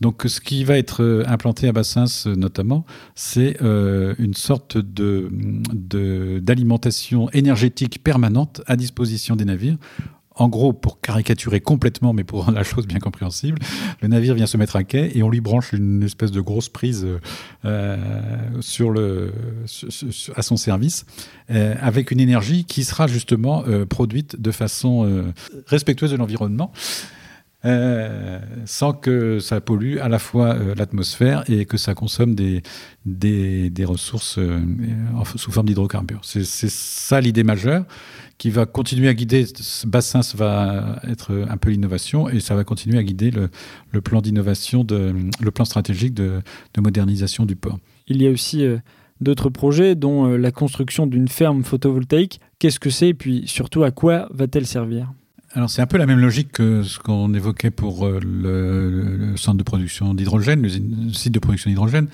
Donc, 0.02 0.24
ce 0.26 0.42
qui 0.42 0.66
va 0.66 0.78
être 0.78 1.02
euh, 1.02 1.24
implanté 1.26 1.70
à 1.70 1.72
Bassins, 1.72 2.26
notamment, 2.26 2.86
c'est 3.16 3.62
une 3.62 4.34
sorte 4.34 4.78
de, 4.78 5.30
d'alimentation 6.40 7.30
énergétique 7.30 8.04
permanente 8.04 8.62
à 8.68 8.76
disposition 8.76 9.38
des 9.38 9.46
navires 9.46 9.78
en 10.36 10.48
gros, 10.48 10.72
pour 10.74 11.02
caricaturer 11.02 11.60
complètement, 11.60 12.14
mais 12.14 12.24
pour 12.24 12.46
rendre 12.46 12.58
la 12.58 12.64
chose 12.64 12.88
bien 12.88 13.00
compréhensible, 13.00 13.60
le 14.02 14.08
navire 14.08 14.34
vient 14.34 14.48
se 14.48 14.58
mettre 14.58 14.76
à 14.76 14.84
quai 14.84 15.12
et 15.16 15.24
on 15.24 15.30
lui 15.30 15.42
branche 15.42 15.74
une 15.74 16.04
espèce 16.04 16.32
de 16.32 16.42
grosse 16.42 16.70
prise 16.70 17.08
euh, 17.66 19.30
à 20.36 20.42
son 20.42 20.58
service, 20.58 21.06
euh, 21.50 21.76
avec 21.82 22.12
une 22.12 22.20
énergie 22.20 22.66
qui 22.66 22.84
sera 22.84 23.08
justement 23.08 23.64
euh, 23.68 23.86
produite 23.86 24.42
de 24.42 24.52
façon 24.52 25.32
respectueuse 25.68 26.12
de 26.12 26.18
l'environnement. 26.18 26.72
Sans 27.64 28.94
que 28.94 29.40
ça 29.40 29.62
pollue 29.62 29.98
à 30.00 30.10
la 30.10 30.20
fois 30.20 30.56
l'atmosphère 30.76 31.44
et 31.50 31.66
que 31.66 31.78
ça 31.78 31.94
consomme 31.94 32.36
des, 32.36 32.64
des, 33.06 33.86
ressources 33.86 34.40
sous 35.36 35.52
forme 35.52 35.68
d'hydrocarbures. 35.68 36.22
C'est 36.24 36.44
ça 36.46 37.22
l'idée 37.22 37.44
majeure 37.44 37.86
qui 38.38 38.50
va 38.50 38.66
continuer 38.66 39.08
à 39.08 39.14
guider, 39.14 39.46
ce 39.46 39.86
bassin 39.86 40.22
va 40.36 41.00
être 41.08 41.46
un 41.48 41.58
peu 41.58 41.70
l'innovation 41.70 42.28
et 42.28 42.40
ça 42.40 42.56
va 42.56 42.64
continuer 42.64 42.98
à 42.98 43.04
guider 43.04 43.30
le, 43.30 44.02
plan 44.02 44.22
d'innovation, 44.22 44.86
le 44.90 45.52
plan 45.52 45.66
stratégique 45.66 46.16
de, 46.16 46.42
modernisation 46.80 47.46
du 47.46 47.56
port. 47.56 47.78
il 48.08 48.22
y 48.22 48.28
a 48.28 48.32
aussi 48.32 48.66
d'autres 49.22 49.50
projets, 49.50 49.96
dont 49.96 50.26
la 50.26 50.52
construction 50.52 51.08
d'une 51.08 51.28
ferme 51.28 51.64
photovoltaïque. 51.64 52.40
Qu'est-ce 52.60 52.80
que 52.80 52.90
c'est? 52.90 53.10
Et 53.10 53.14
puis 53.14 53.44
surtout 53.46 53.84
à 53.84 53.92
quoi 53.92 54.28
va-t-elle 54.32 54.66
servir? 54.66 55.14
Alors 55.54 55.70
c'est 55.70 55.82
un 55.82 55.88
peu 55.88 55.98
la 55.98 56.06
même 56.06 56.20
logique 56.20 56.52
que 56.52 56.84
ce 56.84 57.00
qu'on 57.00 57.34
évoquait 57.34 57.72
pour 57.72 58.08
le, 58.08 58.20
le, 59.18 59.38
centre 59.38 59.58
de 59.58 59.64
production 59.64 60.14
d'hydrogène, 60.14 60.62
le 60.62 61.14
site 61.14 61.34
de 61.34 61.40
production 61.40 61.70
d'hydrogène, 61.70 62.08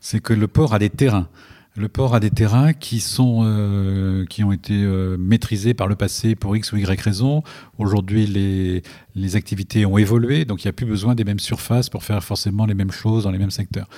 c'est 0.00 0.20
que 0.20 0.32
le 0.32 0.46
port 0.46 0.74
a 0.74 0.78
des 0.78 0.90
terrains. 0.90 1.28
Le 1.76 1.88
port 1.88 2.14
a 2.14 2.20
des 2.20 2.30
terrains 2.30 2.72
qui 2.72 3.00
sont 3.00 3.40
euh, 3.42 4.24
qui 4.26 4.44
ont 4.44 4.52
été 4.52 4.74
euh, 4.74 5.16
maîtrisés 5.18 5.74
par 5.74 5.88
le 5.88 5.96
passé 5.96 6.36
pour 6.36 6.54
x 6.56 6.72
ou 6.72 6.76
y 6.76 6.84
raison. 6.84 7.42
Aujourd'hui, 7.78 8.26
les, 8.26 8.84
les 9.16 9.34
activités 9.34 9.84
ont 9.84 9.98
évolué, 9.98 10.44
donc 10.44 10.62
il 10.62 10.68
n'y 10.68 10.70
a 10.70 10.72
plus 10.72 10.86
besoin 10.86 11.16
des 11.16 11.24
mêmes 11.24 11.40
surfaces 11.40 11.90
pour 11.90 12.04
faire 12.04 12.22
forcément 12.22 12.64
les 12.64 12.74
mêmes 12.74 12.92
choses 12.92 13.24
dans 13.24 13.32
les 13.32 13.38
mêmes 13.38 13.50
secteurs. 13.50 13.88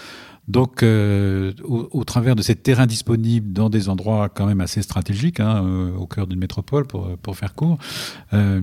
Donc, 0.49 0.83
euh, 0.83 1.53
au, 1.65 2.05
travers 2.05 2.37
de 2.37 2.43
ces 2.43 2.55
terrains 2.55 2.87
disponibles 2.87 3.53
dans 3.53 3.69
des 3.69 3.89
endroits 3.89 4.29
quand 4.29 4.47
même 4.47 4.61
assez 4.61 4.81
stratégiques, 4.81 5.41
hein, 5.41 5.65
euh, 5.65 5.97
au 5.97 6.07
cœur 6.07 6.27
d'une 6.29 6.39
métropole, 6.39 6.87
pour, 6.87 7.17
pour 7.19 7.37
faire 7.37 7.55
court, 7.55 7.79
euh, 8.33 8.61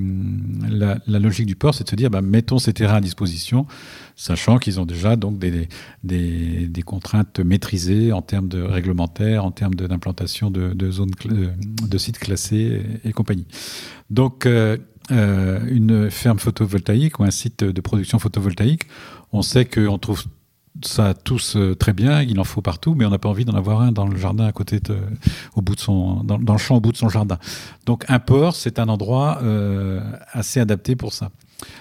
la, 0.69 0.97
la, 1.07 1.19
logique 1.19 1.45
du 1.45 1.55
port, 1.55 1.73
c'est 1.73 1.83
de 1.83 1.89
se 1.89 1.95
dire, 1.95 2.09
bah, 2.09 2.21
mettons 2.21 2.57
ces 2.57 2.73
terrains 2.73 2.95
à 2.95 3.01
disposition, 3.01 3.65
sachant 4.15 4.59
qu'ils 4.59 4.79
ont 4.79 4.85
déjà 4.85 5.17
donc 5.17 5.39
des, 5.39 5.67
des, 6.03 6.67
des, 6.67 6.81
contraintes 6.83 7.39
maîtrisées 7.39 8.13
en 8.13 8.21
termes 8.21 8.47
de 8.47 8.61
réglementaire, 8.61 9.43
en 9.43 9.51
termes 9.51 9.75
d'implantation 9.75 10.51
de, 10.51 10.73
de, 10.73 10.89
zones, 10.89 11.11
de 11.25 11.97
sites 11.97 12.19
classés 12.19 12.81
et, 13.03 13.09
et 13.09 13.11
compagnie. 13.11 13.47
Donc, 14.09 14.47
euh, 15.11 15.59
une 15.67 16.09
ferme 16.09 16.39
photovoltaïque 16.39 17.19
ou 17.19 17.23
un 17.25 17.31
site 17.31 17.63
de 17.63 17.81
production 17.81 18.19
photovoltaïque, 18.19 18.83
on 19.33 19.41
sait 19.41 19.65
qu'on 19.65 19.97
trouve 19.97 20.23
ça 20.81 21.13
tous 21.13 21.55
euh, 21.55 21.75
très 21.75 21.93
bien, 21.93 22.21
il 22.21 22.39
en 22.39 22.43
faut 22.43 22.61
partout, 22.61 22.95
mais 22.95 23.05
on 23.05 23.09
n'a 23.09 23.19
pas 23.19 23.29
envie 23.29 23.45
d'en 23.45 23.55
avoir 23.55 23.81
un 23.81 23.91
dans 23.91 24.07
le 24.07 24.17
jardin 24.17 24.45
à 24.45 24.51
côté, 24.51 24.79
de, 24.79 24.97
au 25.55 25.61
bout 25.61 25.75
de 25.75 25.79
son, 25.79 26.23
dans, 26.23 26.37
le 26.37 26.57
champ 26.57 26.77
au 26.77 26.81
bout 26.81 26.91
de 26.91 26.97
son 26.97 27.09
jardin. 27.09 27.37
Donc 27.85 28.05
un 28.07 28.19
port, 28.19 28.55
c'est 28.55 28.79
un 28.79 28.89
endroit 28.89 29.39
euh, 29.43 30.01
assez 30.31 30.59
adapté 30.59 30.95
pour 30.95 31.13
ça. 31.13 31.29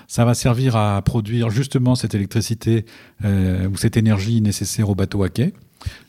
Ça 0.06 0.24
va 0.24 0.34
servir 0.34 0.76
à 0.76 1.00
produire 1.02 1.50
justement 1.50 1.94
cette 1.94 2.14
électricité 2.14 2.84
euh, 3.24 3.68
ou 3.68 3.76
cette 3.76 3.96
énergie 3.96 4.40
nécessaire 4.40 4.90
au 4.90 4.94
bateau 4.94 5.22
à 5.22 5.28
quai. 5.28 5.54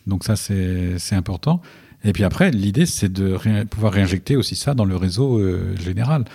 Donc 0.06 0.24
ça, 0.24 0.36
c'est 0.36 1.16
important. 1.16 1.62
Et 2.04 2.12
puis 2.12 2.24
après, 2.24 2.52
l'idée, 2.52 2.86
c'est 2.86 3.12
de 3.12 3.38
pouvoir 3.64 3.94
réinjecter 3.94 4.36
aussi 4.36 4.56
ça 4.56 4.76
dans 4.76 4.86
le 4.86 4.96
réseau 4.96 5.42
général. 5.78 6.26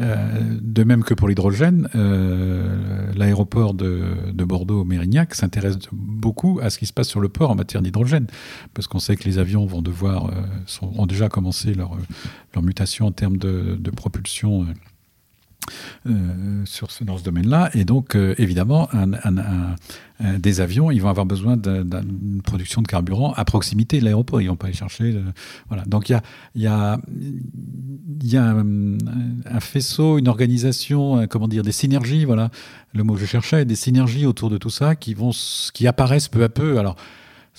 Euh, 0.00 0.58
de 0.60 0.84
même 0.84 1.04
que 1.04 1.14
pour 1.14 1.28
l'hydrogène, 1.28 1.88
euh, 1.94 3.12
l'aéroport 3.14 3.74
de, 3.74 4.14
Bordeaux-Mérignac 4.32 5.34
s'intéresse 5.34 5.76
beaucoup 5.92 6.58
à 6.62 6.70
ce 6.70 6.78
qui 6.78 6.86
se 6.86 6.92
passe 6.92 7.08
sur 7.08 7.20
le 7.20 7.28
port 7.28 7.50
en 7.50 7.54
matière 7.54 7.82
d'hydrogène, 7.82 8.26
parce 8.74 8.86
qu'on 8.88 8.98
sait 8.98 9.16
que 9.16 9.24
les 9.24 9.38
avions 9.38 9.66
vont 9.66 9.82
devoir, 9.82 10.30
euh, 10.30 10.88
ont 10.96 11.06
déjà 11.06 11.28
commencé 11.28 11.74
leur, 11.74 11.96
mutation 12.62 13.06
en 13.06 13.12
termes 13.12 13.36
de, 13.36 13.76
de 13.78 13.90
propulsion 13.90 14.66
euh, 16.06 16.64
sur 16.64 16.90
ce, 16.90 17.04
dans 17.04 17.18
ce 17.18 17.22
domaine-là. 17.22 17.70
Et 17.74 17.84
donc, 17.84 18.14
euh, 18.14 18.34
évidemment, 18.38 18.88
un, 18.92 19.76
des 20.38 20.60
avions, 20.60 20.90
ils 20.90 21.00
vont 21.00 21.08
avoir 21.08 21.26
besoin 21.26 21.56
d'une 21.56 22.42
production 22.42 22.82
de 22.82 22.86
carburant 22.86 23.32
à 23.34 23.44
proximité 23.44 24.00
de 24.00 24.04
l'aéroport. 24.04 24.40
Ils 24.40 24.48
vont 24.48 24.56
pas 24.56 24.66
aller 24.66 24.76
chercher. 24.76 25.14
Euh, 25.14 25.22
voilà. 25.68 25.84
Donc, 25.84 26.08
il 26.08 26.12
y 26.12 26.14
a, 26.14 26.22
y 26.54 26.66
a, 26.66 27.00
y 28.22 28.36
a 28.36 28.44
un, 28.44 29.60
faisceau, 29.60 30.18
une 30.18 30.28
organisation, 30.28 31.26
comment 31.28 31.48
dire, 31.48 31.62
des 31.62 31.72
synergies, 31.72 32.24
voilà, 32.24 32.50
le 32.92 33.04
mot 33.04 33.14
que 33.14 33.20
je 33.20 33.26
cherchais, 33.26 33.64
des 33.64 33.76
synergies 33.76 34.26
autour 34.26 34.50
de 34.50 34.58
tout 34.58 34.70
ça 34.70 34.94
qui, 34.96 35.14
vont, 35.14 35.30
qui 35.72 35.86
apparaissent 35.86 36.28
peu 36.28 36.42
à 36.42 36.48
peu. 36.48 36.78
Alors, 36.78 36.96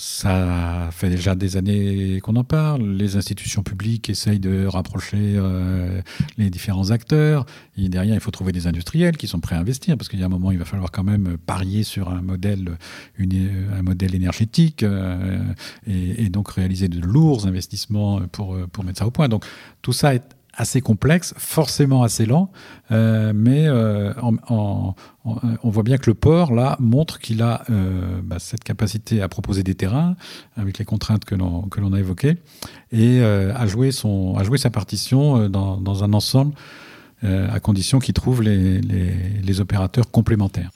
ça 0.01 0.89
fait 0.91 1.11
déjà 1.11 1.35
des 1.35 1.57
années 1.57 2.19
qu'on 2.21 2.35
en 2.35 2.43
parle. 2.43 2.81
Les 2.81 3.17
institutions 3.17 3.61
publiques 3.61 4.09
essayent 4.09 4.39
de 4.39 4.65
rapprocher 4.65 5.35
euh, 5.35 6.01
les 6.39 6.49
différents 6.49 6.89
acteurs. 6.89 7.45
Et 7.77 7.87
derrière, 7.87 8.15
il 8.15 8.19
faut 8.19 8.31
trouver 8.31 8.51
des 8.51 8.65
industriels 8.65 9.15
qui 9.15 9.27
sont 9.27 9.39
prêts 9.39 9.55
à 9.55 9.59
investir, 9.59 9.97
parce 9.97 10.09
qu'il 10.09 10.19
y 10.19 10.23
a 10.23 10.25
un 10.25 10.29
moment, 10.29 10.51
il 10.51 10.57
va 10.57 10.65
falloir 10.65 10.89
quand 10.89 11.03
même 11.03 11.37
parier 11.45 11.83
sur 11.83 12.09
un 12.09 12.23
modèle, 12.23 12.77
un 13.19 13.83
modèle 13.83 14.15
énergétique, 14.15 14.81
euh, 14.81 15.37
et, 15.85 16.23
et, 16.25 16.29
donc 16.29 16.49
réaliser 16.49 16.87
de 16.87 16.99
lourds 16.99 17.45
investissements 17.45 18.21
pour, 18.31 18.57
pour 18.69 18.83
mettre 18.83 18.97
ça 18.97 19.05
au 19.05 19.11
point. 19.11 19.29
Donc 19.29 19.45
tout 19.83 19.93
ça 19.93 20.15
est 20.15 20.23
assez 20.53 20.81
complexe, 20.81 21.33
forcément 21.37 22.03
assez 22.03 22.25
lent, 22.25 22.51
euh, 22.91 23.31
mais 23.35 23.67
euh, 23.67 24.13
on 24.49 24.95
voit 25.63 25.83
bien 25.83 25.97
que 25.97 26.09
le 26.09 26.13
port, 26.13 26.53
là, 26.53 26.75
montre 26.79 27.19
qu'il 27.19 27.41
a 27.41 27.63
euh, 27.69 28.19
bah, 28.23 28.37
cette 28.39 28.63
capacité 28.63 29.21
à 29.21 29.29
proposer 29.29 29.63
des 29.63 29.75
terrains, 29.75 30.15
avec 30.57 30.77
les 30.77 30.85
contraintes 30.85 31.25
que 31.25 31.35
l'on 31.35 31.93
a 31.93 31.99
évoquées, 31.99 32.37
et 32.91 33.21
à, 33.23 33.65
jouer 33.67 33.91
sa 33.91 34.69
partition 34.69 35.47
dans, 35.49 35.77
dans 35.77 36.03
un 36.03 36.13
ensemble, 36.13 36.53
à 37.23 37.59
condition 37.59 37.99
qu'il 37.99 38.13
trouve 38.13 38.41
les 38.41 39.61
opérateurs 39.61 40.09
complémentaires. 40.11 40.71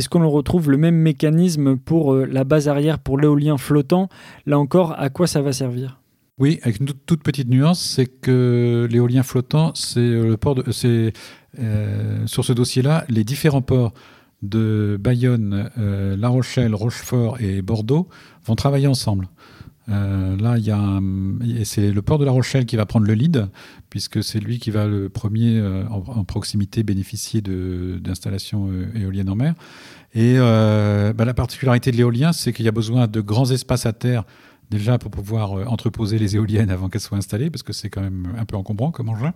Est-ce 0.00 0.08
qu'on 0.08 0.26
retrouve 0.30 0.70
le 0.70 0.78
même 0.78 0.94
mécanisme 0.94 1.76
pour 1.76 2.14
euh, 2.14 2.24
la 2.24 2.44
base 2.44 2.68
arrière 2.68 3.00
pour 3.00 3.18
l'éolien 3.18 3.58
flottant? 3.58 4.08
Là 4.46 4.58
encore, 4.58 4.98
à 4.98 5.10
quoi 5.10 5.26
ça 5.26 5.42
va 5.42 5.52
servir? 5.52 6.00
Oui, 6.38 6.58
avec 6.62 6.80
une 6.80 6.86
toute 6.86 7.22
petite 7.22 7.50
nuance, 7.50 7.82
c'est 7.82 8.06
que 8.06 8.88
l'éolien 8.90 9.22
flottant, 9.22 9.72
c'est 9.74 10.00
euh, 10.00 10.26
le 10.26 10.38
port 10.38 10.54
de, 10.54 10.72
c'est 10.72 11.12
euh, 11.58 12.26
sur 12.26 12.46
ce 12.46 12.54
dossier-là, 12.54 13.04
les 13.10 13.24
différents 13.24 13.60
ports 13.60 13.92
de 14.40 14.96
Bayonne, 14.98 15.68
La 15.76 16.28
Rochelle, 16.28 16.74
Rochefort 16.74 17.38
et 17.42 17.60
Bordeaux 17.60 18.08
vont 18.46 18.56
travailler 18.56 18.86
ensemble. 18.86 19.28
Euh, 19.88 20.36
là, 20.36 20.56
il 20.58 20.64
y 20.64 20.70
a 20.70 21.00
c'est 21.64 21.90
le 21.90 22.02
port 22.02 22.18
de 22.18 22.24
La 22.24 22.30
Rochelle 22.30 22.66
qui 22.66 22.76
va 22.76 22.86
prendre 22.86 23.06
le 23.06 23.14
lead, 23.14 23.48
puisque 23.88 24.22
c'est 24.22 24.38
lui 24.38 24.58
qui 24.58 24.70
va 24.70 24.86
le 24.86 25.08
premier 25.08 25.58
euh, 25.58 25.84
en, 25.88 26.24
proximité 26.24 26.82
bénéficier 26.82 27.40
d'installations 27.40 28.68
euh, 28.70 28.86
éoliennes 28.94 29.30
en 29.30 29.36
mer. 29.36 29.54
Et 30.14 30.36
bah, 30.38 31.24
la 31.24 31.34
particularité 31.34 31.92
de 31.92 31.96
l'éolien, 31.96 32.32
c'est 32.32 32.52
qu'il 32.52 32.64
y 32.64 32.68
a 32.68 32.72
besoin 32.72 33.06
de 33.06 33.20
grands 33.20 33.50
espaces 33.50 33.86
à 33.86 33.92
terre 33.92 34.24
déjà 34.68 34.98
pour 34.98 35.10
pouvoir 35.10 35.52
entreposer 35.70 36.18
les 36.18 36.36
éoliennes 36.36 36.70
avant 36.70 36.88
qu'elles 36.88 37.00
soient 37.00 37.18
installées, 37.18 37.50
parce 37.50 37.62
que 37.62 37.72
c'est 37.72 37.90
quand 37.90 38.00
même 38.00 38.28
un 38.36 38.44
peu 38.44 38.56
encombrant 38.56 38.90
comme 38.90 39.08
engin. 39.08 39.32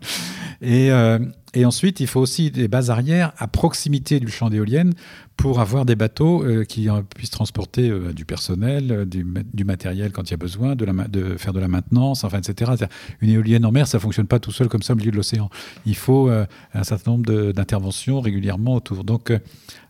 Et 1.54 1.64
ensuite, 1.64 2.00
il 2.00 2.06
faut 2.06 2.20
aussi 2.20 2.50
des 2.50 2.68
bases 2.68 2.90
arrières 2.90 3.32
à 3.38 3.46
proximité 3.46 4.20
du 4.20 4.28
champ 4.28 4.50
d'éoliennes 4.50 4.92
pour 5.36 5.60
avoir 5.60 5.84
des 5.84 5.96
bateaux 5.96 6.44
qui 6.68 6.88
puissent 7.16 7.30
transporter 7.30 7.90
du 8.12 8.24
personnel, 8.24 9.04
du, 9.06 9.64
matériel 9.64 10.12
quand 10.12 10.22
il 10.28 10.30
y 10.30 10.34
a 10.34 10.36
besoin, 10.36 10.76
de, 10.76 11.36
faire 11.36 11.52
de 11.52 11.60
la 11.60 11.66
maintenance, 11.66 12.22
enfin, 12.22 12.38
etc. 12.38 12.72
Une 13.20 13.30
éolienne 13.30 13.64
en 13.64 13.72
mer, 13.72 13.88
ça 13.88 13.98
fonctionne 13.98 14.26
pas 14.26 14.38
tout 14.38 14.52
seul 14.52 14.68
comme 14.68 14.82
ça 14.82 14.92
au 14.92 14.96
milieu 14.96 15.10
de 15.10 15.16
l'océan. 15.16 15.50
Il 15.86 15.96
faut 15.96 16.28
un 16.28 16.84
certain 16.84 17.12
nombre 17.12 17.52
d'interventions 17.52 18.20
régulièrement 18.20 18.74
autour. 18.74 19.02
Donc, 19.02 19.32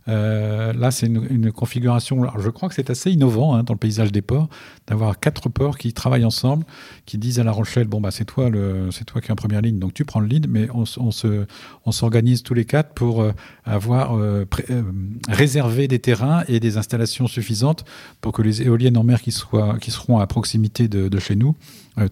euh, 0.08 0.72
là, 0.72 0.90
c'est 0.90 1.06
une, 1.06 1.52
configuration. 1.52 2.20
Je 2.38 2.50
crois 2.50 2.68
que 2.68 2.74
c'est 2.74 2.90
assez 2.90 3.10
innovant 3.10 3.54
hein, 3.54 3.62
dans 3.62 3.74
le 3.74 3.78
paysage 3.78 4.12
des 4.12 4.22
ports 4.22 4.48
d'avoir 4.86 5.18
quatre 5.18 5.48
ports 5.48 5.78
qui 5.78 5.92
travaillent 5.92 6.24
ensemble, 6.24 6.64
qui 7.06 7.16
disent 7.16 7.40
à 7.40 7.44
La 7.44 7.52
Rochelle 7.52 7.86
bon 7.86 8.00
bah 8.00 8.10
c'est 8.10 8.24
toi 8.24 8.50
toi 8.50 9.20
qui 9.20 9.28
es 9.28 9.30
en 9.30 9.36
première 9.36 9.62
ligne, 9.62 9.78
donc 9.78 9.94
tu 9.94 10.04
prends 10.04 10.20
le 10.20 10.26
lead, 10.26 10.46
mais 10.48 10.68
on, 10.72 10.84
se, 10.84 11.46
on 11.84 11.92
s'organise 11.92 12.42
tous 12.42 12.54
les 12.54 12.64
quatre 12.64 12.94
pour 12.94 13.22
euh, 13.22 13.32
avoir 13.64 14.16
euh, 14.16 14.44
réservé 15.28 15.88
des 15.88 15.98
terrains 15.98 16.44
et 16.48 16.60
des 16.60 16.76
installations 16.76 17.26
suffisantes 17.26 17.84
pour 18.20 18.32
que 18.32 18.42
les 18.42 18.62
éoliennes 18.62 18.96
en 18.96 19.04
mer 19.04 19.20
qui 19.22 19.32
seront 19.32 20.18
à 20.18 20.26
proximité 20.26 20.88
de, 20.88 21.18
chez 21.18 21.36
nous 21.36 21.54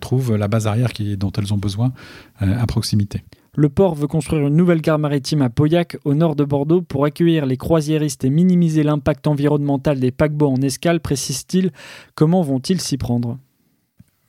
trouvent 0.01 0.37
la 0.37 0.49
base 0.49 0.67
arrière 0.67 0.91
dont 1.17 1.33
elles 1.33 1.53
ont 1.53 1.59
besoin 1.59 1.93
à 2.41 2.67
proximité. 2.67 3.23
Le 3.55 3.69
port 3.69 3.95
veut 3.95 4.07
construire 4.07 4.47
une 4.47 4.57
nouvelle 4.57 4.81
gare 4.81 4.99
maritime 4.99 5.43
à 5.43 5.51
Pauillac, 5.51 5.99
au 6.07 6.15
nord 6.15 6.37
de 6.37 6.45
Bordeaux, 6.45 6.81
pour 6.81 7.05
accueillir 7.05 7.45
les 7.45 7.59
croisiéristes 7.59 8.25
et 8.25 8.31
minimiser 8.31 8.83
l'impact 8.83 9.27
environnemental 9.27 10.01
des 10.01 10.11
paquebots 10.11 10.49
en 10.49 10.63
escale, 10.63 11.01
précise-t-il. 11.01 11.71
Comment 12.15 12.41
vont-ils 12.41 12.81
s'y 12.81 12.97
prendre? 12.97 13.37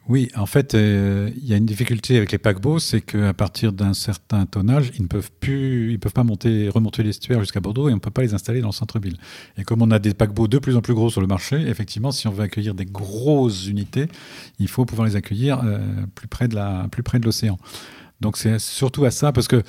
Oui, 0.09 0.29
en 0.35 0.45
fait, 0.45 0.75
euh, 0.75 1.31
il 1.37 1.47
y 1.47 1.53
a 1.53 1.57
une 1.57 1.65
difficulté 1.65 2.17
avec 2.17 2.33
les 2.33 2.37
paquebots, 2.37 2.79
c'est 2.79 2.99
qu'à 2.99 3.33
partir 3.33 3.71
d'un 3.71 3.93
certain 3.93 4.45
tonnage, 4.45 4.91
ils 4.95 5.03
ne 5.03 5.07
peuvent 5.07 5.31
plus, 5.39 5.93
ils 5.93 5.99
peuvent 5.99 6.11
pas 6.11 6.25
monter, 6.25 6.67
remonter 6.67 7.03
l'estuaire 7.03 7.39
jusqu'à 7.39 7.61
Bordeaux 7.61 7.87
et 7.87 7.93
on 7.93 7.95
ne 7.95 8.01
peut 8.01 8.11
pas 8.11 8.21
les 8.21 8.33
installer 8.33 8.59
dans 8.59 8.67
le 8.67 8.73
centre-ville. 8.73 9.15
Et 9.57 9.63
comme 9.63 9.81
on 9.81 9.91
a 9.91 9.99
des 9.99 10.13
paquebots 10.13 10.49
de 10.49 10.59
plus 10.59 10.75
en 10.75 10.81
plus 10.81 10.93
gros 10.93 11.09
sur 11.09 11.21
le 11.21 11.27
marché, 11.27 11.55
effectivement, 11.55 12.11
si 12.11 12.27
on 12.27 12.31
veut 12.31 12.43
accueillir 12.43 12.75
des 12.75 12.85
grosses 12.85 13.67
unités, 13.67 14.07
il 14.59 14.67
faut 14.67 14.83
pouvoir 14.83 15.07
les 15.07 15.15
accueillir 15.15 15.61
euh, 15.63 15.79
plus 16.15 16.27
près 16.27 16.49
de 16.49 16.55
la, 16.55 16.87
plus 16.91 17.03
près 17.03 17.19
de 17.19 17.25
l'océan. 17.25 17.57
Donc 18.19 18.35
c'est 18.35 18.59
surtout 18.59 19.05
à 19.05 19.11
ça, 19.11 19.31
parce 19.31 19.47
que 19.47 19.63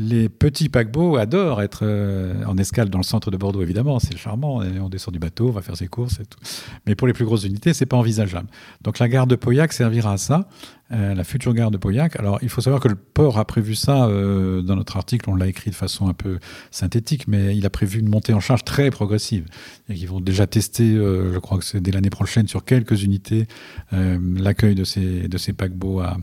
les 0.00 0.28
petits 0.28 0.68
paquebots 0.68 1.16
adorent 1.16 1.60
être 1.60 1.80
euh, 1.82 2.44
en 2.44 2.56
escale 2.56 2.88
dans 2.88 2.98
le 2.98 3.04
centre 3.04 3.32
de 3.32 3.36
Bordeaux, 3.36 3.62
évidemment, 3.62 3.98
c'est 3.98 4.16
charmant, 4.16 4.58
on 4.58 4.88
descend 4.88 5.12
du 5.12 5.18
bateau, 5.18 5.48
on 5.48 5.50
va 5.52 5.60
faire 5.60 5.76
ses 5.76 5.88
courses 5.88 6.20
et 6.20 6.24
tout. 6.24 6.38
Mais 6.86 6.94
pour 6.94 7.08
les 7.08 7.12
plus 7.12 7.24
grosses 7.24 7.44
unités, 7.44 7.74
c'est 7.74 7.84
pas 7.84 7.96
envisageable. 7.96 8.46
Donc 8.82 9.00
la 9.00 9.08
gare 9.08 9.26
de 9.26 9.34
Pauillac 9.34 9.72
servira 9.72 10.12
à 10.12 10.16
ça, 10.16 10.48
euh, 10.92 11.14
la 11.14 11.24
future 11.24 11.52
gare 11.52 11.72
de 11.72 11.78
Pauillac. 11.78 12.14
Alors 12.16 12.38
il 12.42 12.48
faut 12.48 12.60
savoir 12.60 12.80
que 12.80 12.86
le 12.86 12.94
port 12.94 13.40
a 13.40 13.44
prévu 13.44 13.74
ça 13.74 14.06
euh, 14.06 14.62
dans 14.62 14.76
notre 14.76 14.96
article, 14.96 15.28
on 15.30 15.34
l'a 15.34 15.48
écrit 15.48 15.70
de 15.70 15.74
façon 15.74 16.08
un 16.08 16.14
peu 16.14 16.38
synthétique, 16.70 17.26
mais 17.26 17.56
il 17.56 17.66
a 17.66 17.70
prévu 17.70 17.98
une 17.98 18.08
montée 18.08 18.32
en 18.34 18.40
charge 18.40 18.64
très 18.64 18.92
progressive. 18.92 19.46
Et 19.88 19.94
ils 19.94 20.06
vont 20.06 20.20
déjà 20.20 20.46
tester, 20.46 20.94
je 20.94 21.38
crois 21.38 21.58
que 21.58 21.64
c'est 21.64 21.80
dès 21.80 21.90
l'année 21.90 22.10
prochaine, 22.10 22.46
sur 22.46 22.64
quelques 22.64 23.02
unités, 23.02 23.48
l'accueil 23.90 24.76
de 24.76 24.84
ces, 24.84 25.52
paquebots 25.52 26.00
à, 26.00 26.18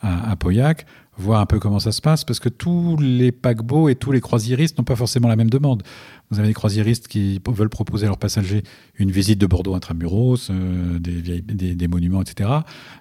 à, 0.00 0.30
à 0.30 0.36
Pauillac 0.36 0.86
voir 1.18 1.40
un 1.40 1.46
peu 1.46 1.58
comment 1.58 1.80
ça 1.80 1.92
se 1.92 2.00
passe, 2.00 2.24
parce 2.24 2.40
que 2.40 2.48
tous 2.48 2.96
les 2.98 3.32
paquebots 3.32 3.88
et 3.88 3.94
tous 3.94 4.12
les 4.12 4.20
croisiéristes 4.20 4.78
n'ont 4.78 4.84
pas 4.84 4.96
forcément 4.96 5.28
la 5.28 5.36
même 5.36 5.50
demande. 5.50 5.82
Vous 6.30 6.38
avez 6.38 6.48
des 6.48 6.54
croisiéristes 6.54 7.08
qui 7.08 7.40
veulent 7.46 7.70
proposer 7.70 8.04
à 8.04 8.08
leurs 8.08 8.18
passagers 8.18 8.62
une 8.96 9.10
visite 9.10 9.38
de 9.38 9.46
Bordeaux 9.46 9.74
intramuros, 9.74 10.50
euh, 10.50 10.98
des, 10.98 11.88
monuments, 11.88 12.20
etc. 12.20 12.50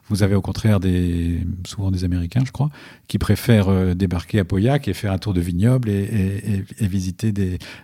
Vous 0.08 0.24
avez 0.24 0.36
au 0.36 0.42
contraire 0.42 0.80
des, 0.80 1.42
souvent 1.66 1.92
des 1.92 2.06
Américains, 2.06 2.44
je 2.46 2.54
crois, 2.54 2.70
qui 3.10 3.18
préfèrent 3.18 3.68
euh, 3.68 3.94
débarquer 3.96 4.40
à 4.40 4.46
Pauillac 4.46 4.88
et 4.88 4.94
faire 4.94 5.12
un 5.12 5.18
tour 5.18 5.34
de 5.34 5.42
vignoble 5.42 5.90
et, 5.90 6.64
visiter 6.80 7.34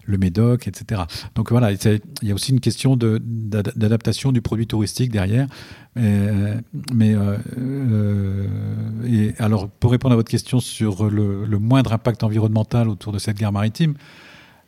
le 0.06 0.18
Médoc, 0.18 0.68
etc. 0.68 1.02
Donc 1.36 1.52
voilà, 1.52 1.74
il 1.74 2.00
y 2.22 2.32
a 2.32 2.34
aussi 2.34 2.52
une 2.54 2.62
question 2.62 2.96
d'adaptation 2.96 4.32
du 4.32 4.42
produit 4.42 4.68
touristique 4.68 5.12
derrière. 5.12 5.48
mais 5.96 7.14
euh, 7.16 8.48
et 9.06 9.34
alors, 9.40 9.70
pour 9.70 9.92
répondre 9.92 10.14
à 10.14 10.16
votre 10.16 10.32
question 10.32 10.62
sur 10.62 11.10
le, 11.10 11.46
le 11.46 11.60
moindre 11.60 11.92
impact 11.92 12.24
environnemental 12.24 12.88
autour 12.88 13.12
de 13.12 13.20
cette 13.20 13.38
gare 13.38 13.52
maritime, 13.52 13.96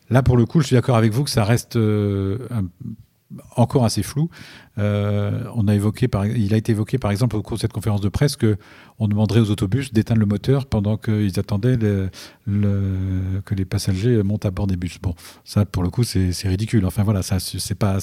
Là, 0.10 0.24
pour 0.24 0.38
le 0.38 0.46
coup, 0.46 0.62
je 0.62 0.68
suis 0.68 0.76
d'accord 0.76 0.98
avec 0.98 1.12
vous 1.12 1.24
que 1.24 1.30
ça 1.30 1.44
reste 1.44 1.76
euh, 1.76 2.38
encore 3.56 3.86
assez 3.86 4.04
flou. 4.04 4.30
Euh, 4.78 5.44
on 5.54 5.68
a 5.68 5.76
évoqué, 5.76 6.08
il 6.36 6.54
a 6.54 6.58
été 6.58 6.72
évoqué 6.72 6.98
par 6.98 7.12
exemple 7.12 7.36
au 7.36 7.42
cours 7.42 7.58
de 7.58 7.62
cette 7.62 7.74
conférence 7.74 8.02
de 8.02 8.10
presse 8.10 8.36
que 8.36 8.58
on 8.98 9.10
demanderait 9.10 9.42
aux 9.42 9.52
autobus 9.52 9.92
d'éteindre 9.92 10.22
le 10.22 10.26
moteur 10.26 10.68
pendant 10.68 10.96
qu'ils 10.96 11.38
attendaient 11.38 11.78
que 11.78 13.56
les 13.56 13.66
passagers 13.66 14.24
montent 14.24 14.46
à 14.46 14.52
bord 14.52 14.68
des 14.68 14.78
bus. 14.78 15.00
Bon, 15.02 15.14
ça 15.44 15.66
pour 15.66 15.84
le 15.84 15.90
coup 15.90 16.04
c'est 16.04 16.48
ridicule. 16.48 16.86
Enfin 16.86 17.04
voilà, 17.04 17.22
ça 17.22 17.38
c'est 17.40 17.76
pas 17.76 17.98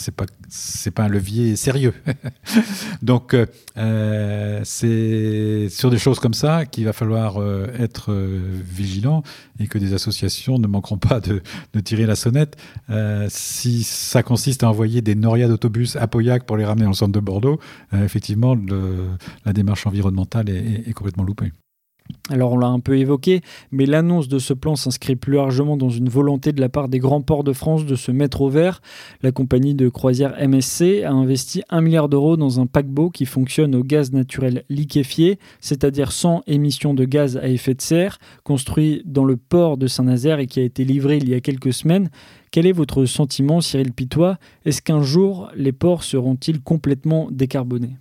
un 0.98 1.08
levier 1.08 1.56
sérieux. 1.56 1.94
Donc 3.02 3.34
euh, 3.78 4.60
c'est 4.64 5.68
sur 5.70 5.90
des 5.90 5.98
choses 5.98 6.18
comme 6.18 6.34
ça 6.34 6.66
qu'il 6.66 6.84
va 6.84 6.92
falloir 6.92 7.40
euh, 7.40 7.68
être 7.78 8.12
vigilant 8.12 9.22
et 9.60 9.66
que 9.66 9.78
des 9.78 9.94
associations 9.94 10.58
ne 10.58 10.66
manqueront 10.66 10.98
pas 10.98 11.20
de, 11.20 11.42
de 11.72 11.80
tirer 11.80 12.04
la 12.04 12.16
sonnette. 12.16 12.56
si 13.28 13.82
ça 13.82 14.22
consiste 14.22 14.62
à 14.62 14.68
envoyer 14.68 15.00
des 15.00 15.14
norias 15.14 15.48
d'autobus 15.48 15.96
à 15.96 16.06
Pauillac 16.06 16.44
pour 16.44 16.58
les 16.58 16.61
ramener 16.64 16.84
dans 16.84 16.92
centre 16.94 17.12
de 17.12 17.20
Bordeaux, 17.20 17.58
euh, 17.92 18.04
effectivement, 18.04 18.56
la 19.44 19.52
démarche 19.52 19.86
environnementale 19.86 20.48
est, 20.48 20.92
complètement 20.92 21.24
loupée. 21.24 21.52
Alors 22.30 22.52
on 22.52 22.58
l'a 22.58 22.68
un 22.68 22.80
peu 22.80 22.98
évoqué, 22.98 23.40
mais 23.70 23.86
l'annonce 23.86 24.28
de 24.28 24.38
ce 24.38 24.54
plan 24.54 24.76
s'inscrit 24.76 25.16
plus 25.16 25.34
largement 25.34 25.76
dans 25.76 25.90
une 25.90 26.08
volonté 26.08 26.52
de 26.52 26.60
la 26.60 26.68
part 26.68 26.88
des 26.88 26.98
grands 26.98 27.20
ports 27.20 27.44
de 27.44 27.52
France 27.52 27.84
de 27.84 27.94
se 27.94 28.10
mettre 28.10 28.40
au 28.40 28.48
vert. 28.48 28.80
La 29.22 29.32
compagnie 29.32 29.74
de 29.74 29.88
croisière 29.88 30.34
MSC 30.40 31.02
a 31.04 31.12
investi 31.12 31.62
un 31.68 31.80
milliard 31.80 32.08
d'euros 32.08 32.36
dans 32.36 32.60
un 32.60 32.66
paquebot 32.66 33.10
qui 33.10 33.26
fonctionne 33.26 33.74
au 33.74 33.82
gaz 33.82 34.12
naturel 34.12 34.64
liquéfié, 34.68 35.38
c'est-à-dire 35.60 36.12
sans 36.12 36.42
émission 36.46 36.94
de 36.94 37.04
gaz 37.04 37.36
à 37.36 37.48
effet 37.48 37.74
de 37.74 37.82
serre, 37.82 38.18
construit 38.44 39.02
dans 39.04 39.24
le 39.24 39.36
port 39.36 39.76
de 39.76 39.86
Saint-Nazaire 39.86 40.38
et 40.38 40.46
qui 40.46 40.60
a 40.60 40.64
été 40.64 40.84
livré 40.84 41.18
il 41.18 41.28
y 41.28 41.34
a 41.34 41.40
quelques 41.40 41.72
semaines. 41.72 42.10
Quel 42.50 42.66
est 42.66 42.72
votre 42.72 43.06
sentiment, 43.06 43.60
Cyril 43.60 43.92
Pitois? 43.92 44.38
Est-ce 44.64 44.82
qu'un 44.82 45.02
jour, 45.02 45.50
les 45.56 45.72
ports 45.72 46.04
seront-ils 46.04 46.60
complètement 46.60 47.28
décarbonés? 47.30 47.96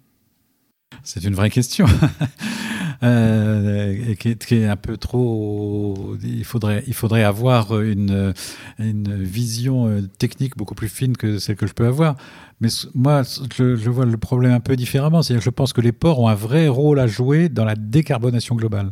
C'est 1.03 1.23
une 1.23 1.33
vraie 1.33 1.49
question. 1.49 1.85
Euh, 3.03 4.13
qui, 4.13 4.29
est, 4.29 4.65
un 4.65 4.75
peu 4.75 4.95
trop. 4.95 6.15
Il 6.23 6.45
faudrait, 6.45 6.83
il 6.85 6.93
faudrait 6.93 7.23
avoir 7.23 7.81
une, 7.81 8.33
une 8.77 9.23
vision 9.23 9.87
euh, 9.87 10.01
technique 10.19 10.55
beaucoup 10.55 10.75
plus 10.75 10.87
fine 10.87 11.17
que 11.17 11.39
celle 11.39 11.55
que 11.55 11.65
je 11.65 11.73
peux 11.73 11.87
avoir. 11.87 12.15
Mais 12.59 12.69
moi, 12.93 13.23
je, 13.57 13.75
je 13.75 13.89
vois 13.89 14.05
le 14.05 14.17
problème 14.17 14.51
un 14.51 14.59
peu 14.59 14.75
différemment. 14.75 15.23
C'est-à-dire 15.23 15.41
que 15.41 15.45
je 15.45 15.49
pense 15.49 15.73
que 15.73 15.81
les 15.81 15.91
ports 15.91 16.19
ont 16.19 16.27
un 16.27 16.35
vrai 16.35 16.67
rôle 16.67 16.99
à 16.99 17.07
jouer 17.07 17.49
dans 17.49 17.65
la 17.65 17.73
décarbonation 17.75 18.55
globale. 18.55 18.91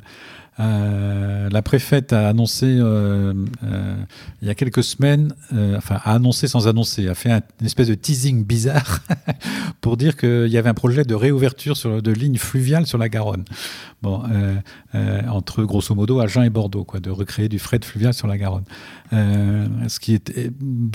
Euh, 0.59 1.49
la 1.49 1.61
préfète 1.61 2.11
a 2.11 2.27
annoncé 2.27 2.65
euh, 2.65 3.33
euh, 3.63 3.95
il 4.41 4.47
y 4.47 4.51
a 4.51 4.55
quelques 4.55 4.83
semaines, 4.83 5.33
enfin 5.77 5.99
a 6.03 6.15
annoncé 6.15 6.47
sans 6.47 6.67
annoncer, 6.67 7.07
a 7.07 7.15
fait 7.15 7.31
une 7.31 7.65
espèce 7.65 7.87
de 7.87 7.93
teasing 7.93 8.43
bizarre 8.43 8.99
pour 9.81 9.95
dire 9.95 10.17
qu'il 10.17 10.47
y 10.47 10.57
avait 10.57 10.69
un 10.69 10.73
projet 10.73 11.03
de 11.03 11.15
réouverture 11.15 11.75
de 12.01 12.11
lignes 12.11 12.37
fluviales 12.37 12.85
sur 12.85 12.97
la 12.97 13.09
Garonne. 13.09 13.45
Bon, 14.01 14.23
entre 15.29 15.63
grosso 15.63 15.93
modo 15.93 16.19
Agen 16.19 16.43
et 16.43 16.49
Bordeaux, 16.49 16.85
quoi, 16.85 16.99
de 16.99 17.09
recréer 17.09 17.49
du 17.49 17.59
fret 17.59 17.79
fluvial 17.83 18.13
sur 18.13 18.27
la 18.27 18.37
Garonne. 18.37 18.63
ce 19.11 19.99
qui 19.99 20.19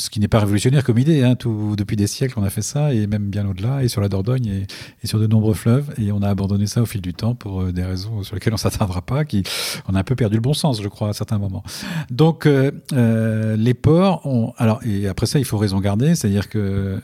ce 0.01 0.11
qui 0.11 0.21
n'est 0.21 0.29
pas 0.29 0.41
révolutionnaire 0.41 0.85
comme 0.85 0.99
idée. 0.99 1.23
Hein, 1.23 1.37
tout, 1.37 1.75
depuis 1.77 1.97
des 1.97 2.07
siècles, 2.07 2.35
on 2.39 2.45
a 2.45 2.51
fait 2.51 2.63
ça 2.63 2.93
et 2.93 3.07
même 3.07 3.29
bien 3.29 3.47
au-delà, 3.47 3.83
et 3.85 3.89
sur 3.89 4.01
la 4.01 4.09
Dordogne 4.09 4.47
et, 4.47 4.67
et, 5.03 5.07
sur 5.07 5.19
de 5.19 5.27
nombreux 5.27 5.55
fleuves, 5.55 5.93
et 5.99 6.13
on 6.13 6.23
a 6.23 6.29
abandonné 6.29 6.67
ça 6.67 6.83
au 6.83 6.87
fil 6.87 7.01
du 7.01 7.15
temps 7.15 7.35
pour 7.35 7.65
des 7.65 7.85
raisons 7.85 8.23
sur 8.23 8.35
lesquelles 8.35 8.55
on 8.55 8.59
s'atteindra 8.59 9.03
pas, 9.03 9.25
qui 9.25 9.43
on 9.89 9.95
a 9.95 10.01
un 10.01 10.05
peu 10.05 10.15
perdu 10.15 10.37
le 10.37 10.41
bon 10.41 10.55
sens, 10.55 10.83
je 10.83 10.89
crois, 10.89 11.11
à 11.11 11.13
certains 11.13 11.39
moments. 11.39 11.63
Donc, 12.11 12.47
euh, 12.47 12.71
euh, 12.93 13.57
les 13.57 13.75
ports 13.75 14.27
ont. 14.27 14.53
Alors, 14.57 14.81
et 14.85 15.09
après 15.09 15.27
ça, 15.27 15.39
il 15.39 15.45
faut 15.45 15.59
raison 15.59 15.81
garder, 15.81 16.15
c'est-à-dire 16.15 16.49
que 16.49 17.01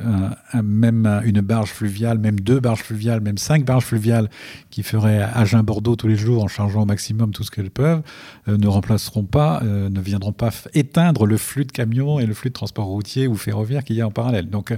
même 0.62 1.20
une 1.24 1.40
barge 1.40 1.70
fluviale, 1.70 2.18
même 2.18 2.40
deux 2.40 2.60
barges 2.60 2.82
fluviales, 2.82 3.20
même 3.20 3.38
cinq 3.38 3.64
barges 3.64 3.84
fluviales 3.84 4.28
qui 4.70 4.82
feraient 4.82 5.22
Agen-Bordeaux 5.22 5.96
tous 5.96 6.08
les 6.08 6.16
jours 6.16 6.44
en 6.44 6.48
chargeant 6.48 6.82
au 6.82 6.86
maximum 6.86 7.32
tout 7.32 7.44
ce 7.44 7.50
qu'elles 7.50 7.70
peuvent, 7.70 8.02
euh, 8.48 8.56
ne 8.56 8.66
remplaceront 8.66 9.24
pas, 9.24 9.62
ne 9.62 10.00
viendront 10.00 10.32
pas 10.32 10.50
éteindre 10.74 11.26
le 11.26 11.36
flux 11.36 11.64
de 11.64 11.72
camions 11.72 12.18
et 12.18 12.26
le 12.26 12.34
flux 12.34 12.50
de 12.50 12.54
transport 12.54 12.86
routier 12.86 13.26
ou 13.26 13.34
ferroviaire 13.36 13.84
qu'il 13.84 13.96
y 13.96 14.00
a 14.00 14.06
en 14.06 14.10
parallèle. 14.10 14.48
Donc, 14.48 14.74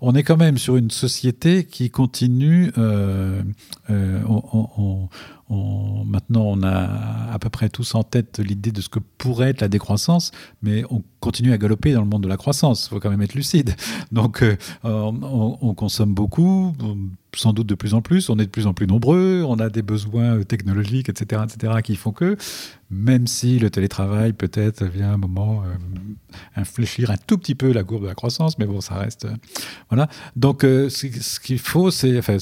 on 0.00 0.14
est 0.14 0.22
quand 0.22 0.36
même 0.36 0.58
sur 0.58 0.76
une 0.76 0.90
société 0.90 1.64
qui 1.64 1.90
continue. 1.90 2.72
on, 3.88 5.08
maintenant, 5.48 6.44
on 6.44 6.62
a 6.62 7.32
à 7.32 7.38
peu 7.38 7.50
près 7.50 7.68
tous 7.68 7.94
en 7.94 8.02
tête 8.02 8.38
l'idée 8.38 8.72
de 8.72 8.80
ce 8.80 8.88
que 8.88 8.98
pourrait 9.18 9.50
être 9.50 9.60
la 9.60 9.68
décroissance, 9.68 10.32
mais 10.62 10.84
on 10.90 11.02
continue 11.20 11.52
à 11.52 11.58
galoper 11.58 11.92
dans 11.92 12.00
le 12.00 12.06
monde 12.06 12.22
de 12.22 12.28
la 12.28 12.36
croissance. 12.36 12.86
Il 12.86 12.90
faut 12.90 13.00
quand 13.00 13.10
même 13.10 13.22
être 13.22 13.34
lucide. 13.34 13.74
Donc, 14.12 14.42
euh, 14.42 14.56
on, 14.82 15.74
consomme 15.74 16.14
beaucoup 16.14 16.74
sans 17.36 17.52
doute 17.52 17.66
de 17.66 17.74
plus 17.74 17.94
en 17.94 18.00
plus, 18.00 18.30
on 18.30 18.38
est 18.38 18.46
de 18.46 18.50
plus 18.50 18.66
en 18.66 18.74
plus 18.74 18.86
nombreux, 18.86 19.44
on 19.46 19.56
a 19.56 19.68
des 19.68 19.82
besoins 19.82 20.42
technologiques, 20.42 21.08
etc., 21.08 21.42
etc., 21.44 21.74
qui 21.82 21.96
font 21.96 22.12
que, 22.12 22.36
même 22.90 23.26
si 23.26 23.58
le 23.58 23.68
télétravail 23.68 24.32
peut-être 24.32 24.84
vient 24.84 25.12
un 25.14 25.16
moment 25.16 25.62
euh, 25.64 25.74
infléchir 26.54 27.10
un 27.10 27.16
tout 27.16 27.36
petit 27.36 27.56
peu 27.56 27.72
la 27.72 27.82
courbe 27.82 28.02
de 28.02 28.06
la 28.08 28.14
croissance, 28.14 28.58
mais 28.58 28.66
bon, 28.66 28.80
ça 28.80 28.94
reste. 28.94 29.24
Euh, 29.24 29.34
voilà. 29.90 30.08
Donc, 30.36 30.64
euh, 30.64 30.88
ce 30.88 31.40
qu'il 31.40 31.58
faut, 31.58 31.90
c'est. 31.90 32.18
Enfin, 32.18 32.36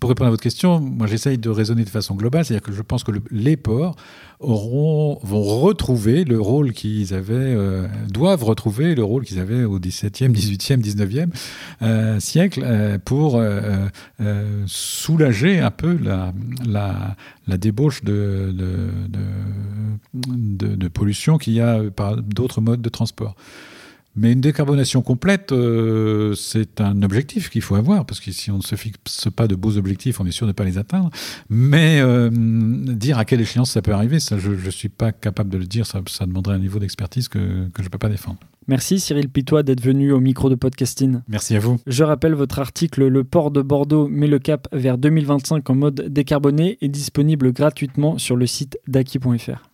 pour 0.00 0.08
répondre 0.08 0.28
à 0.28 0.30
votre 0.30 0.42
question, 0.42 0.80
moi, 0.80 1.06
j'essaye 1.06 1.38
de 1.38 1.48
raisonner 1.48 1.84
de 1.84 1.90
façon 1.90 2.16
globale, 2.16 2.44
c'est-à-dire 2.44 2.66
que 2.66 2.72
je 2.72 2.82
pense 2.82 3.04
que 3.04 3.12
les 3.30 3.56
ports 3.56 3.94
vont 4.40 5.14
retrouver 5.22 6.24
le 6.24 6.38
rôle 6.40 6.72
qu'ils 6.72 7.14
avaient, 7.14 7.56
doivent 8.08 8.44
retrouver 8.44 8.94
le 8.94 9.02
rôle 9.02 9.24
qu'ils 9.24 9.38
avaient 9.38 9.64
au 9.64 9.78
XVIIe, 9.78 10.28
XVIIIe, 10.28 10.78
XIXe 10.78 11.28
siècle 12.18 12.98
pour 13.06 13.42
soulager 14.66 15.60
un 15.60 15.70
peu 15.70 15.98
la, 16.66 17.14
la 17.46 17.56
débauche 17.56 18.02
de, 18.04 18.52
pollution 20.92 21.38
qu'il 21.38 21.54
y 21.54 21.60
a 21.60 21.82
par 21.90 22.16
d'autres 22.16 22.60
modes 22.60 22.82
de 22.82 22.88
transport. 22.88 23.34
Mais 24.16 24.30
une 24.32 24.40
décarbonation 24.40 25.02
complète, 25.02 25.50
euh, 25.50 26.36
c'est 26.36 26.80
un 26.80 27.02
objectif 27.02 27.50
qu'il 27.50 27.62
faut 27.62 27.74
avoir, 27.74 28.06
parce 28.06 28.20
que 28.20 28.30
si 28.30 28.52
on 28.52 28.58
ne 28.58 28.62
se 28.62 28.76
fixe 28.76 29.28
pas 29.34 29.48
de 29.48 29.56
beaux 29.56 29.76
objectifs, 29.76 30.20
on 30.20 30.26
est 30.26 30.30
sûr 30.30 30.46
de 30.46 30.50
ne 30.50 30.54
pas 30.54 30.62
les 30.62 30.78
atteindre. 30.78 31.10
Mais 31.50 31.98
euh, 32.00 32.30
dire 32.30 33.18
à 33.18 33.24
quelle 33.24 33.40
échéance 33.40 33.72
ça 33.72 33.82
peut 33.82 33.92
arriver, 33.92 34.18
je 34.20 34.50
ne 34.50 34.70
suis 34.70 34.88
pas 34.88 35.10
capable 35.10 35.50
de 35.50 35.58
le 35.58 35.66
dire, 35.66 35.84
ça, 35.84 36.00
demanderait 36.20 36.54
un 36.54 36.60
niveau 36.60 36.78
d'expertise 36.78 37.26
que 37.26 37.40
je 37.76 37.82
ne 37.82 37.88
peux 37.88 37.98
pas 37.98 38.08
défendre. 38.08 38.38
Merci 38.66 39.00
Cyril 39.00 39.28
Pitois 39.28 39.62
d'être 39.62 39.82
venu 39.82 40.12
au 40.12 40.20
micro 40.20 40.48
de 40.48 40.54
Podcasting. 40.54 41.20
Merci 41.28 41.56
à 41.56 41.58
vous. 41.58 41.78
Je 41.86 42.04
rappelle 42.04 42.34
votre 42.34 42.58
article 42.58 43.06
Le 43.06 43.24
port 43.24 43.50
de 43.50 43.62
Bordeaux 43.62 44.08
met 44.08 44.26
le 44.26 44.38
cap 44.38 44.68
vers 44.72 44.98
2025 44.98 45.68
en 45.68 45.74
mode 45.74 46.08
décarboné 46.08 46.78
est 46.80 46.88
disponible 46.88 47.52
gratuitement 47.52 48.18
sur 48.18 48.36
le 48.36 48.46
site 48.46 48.78
daki.fr. 48.88 49.73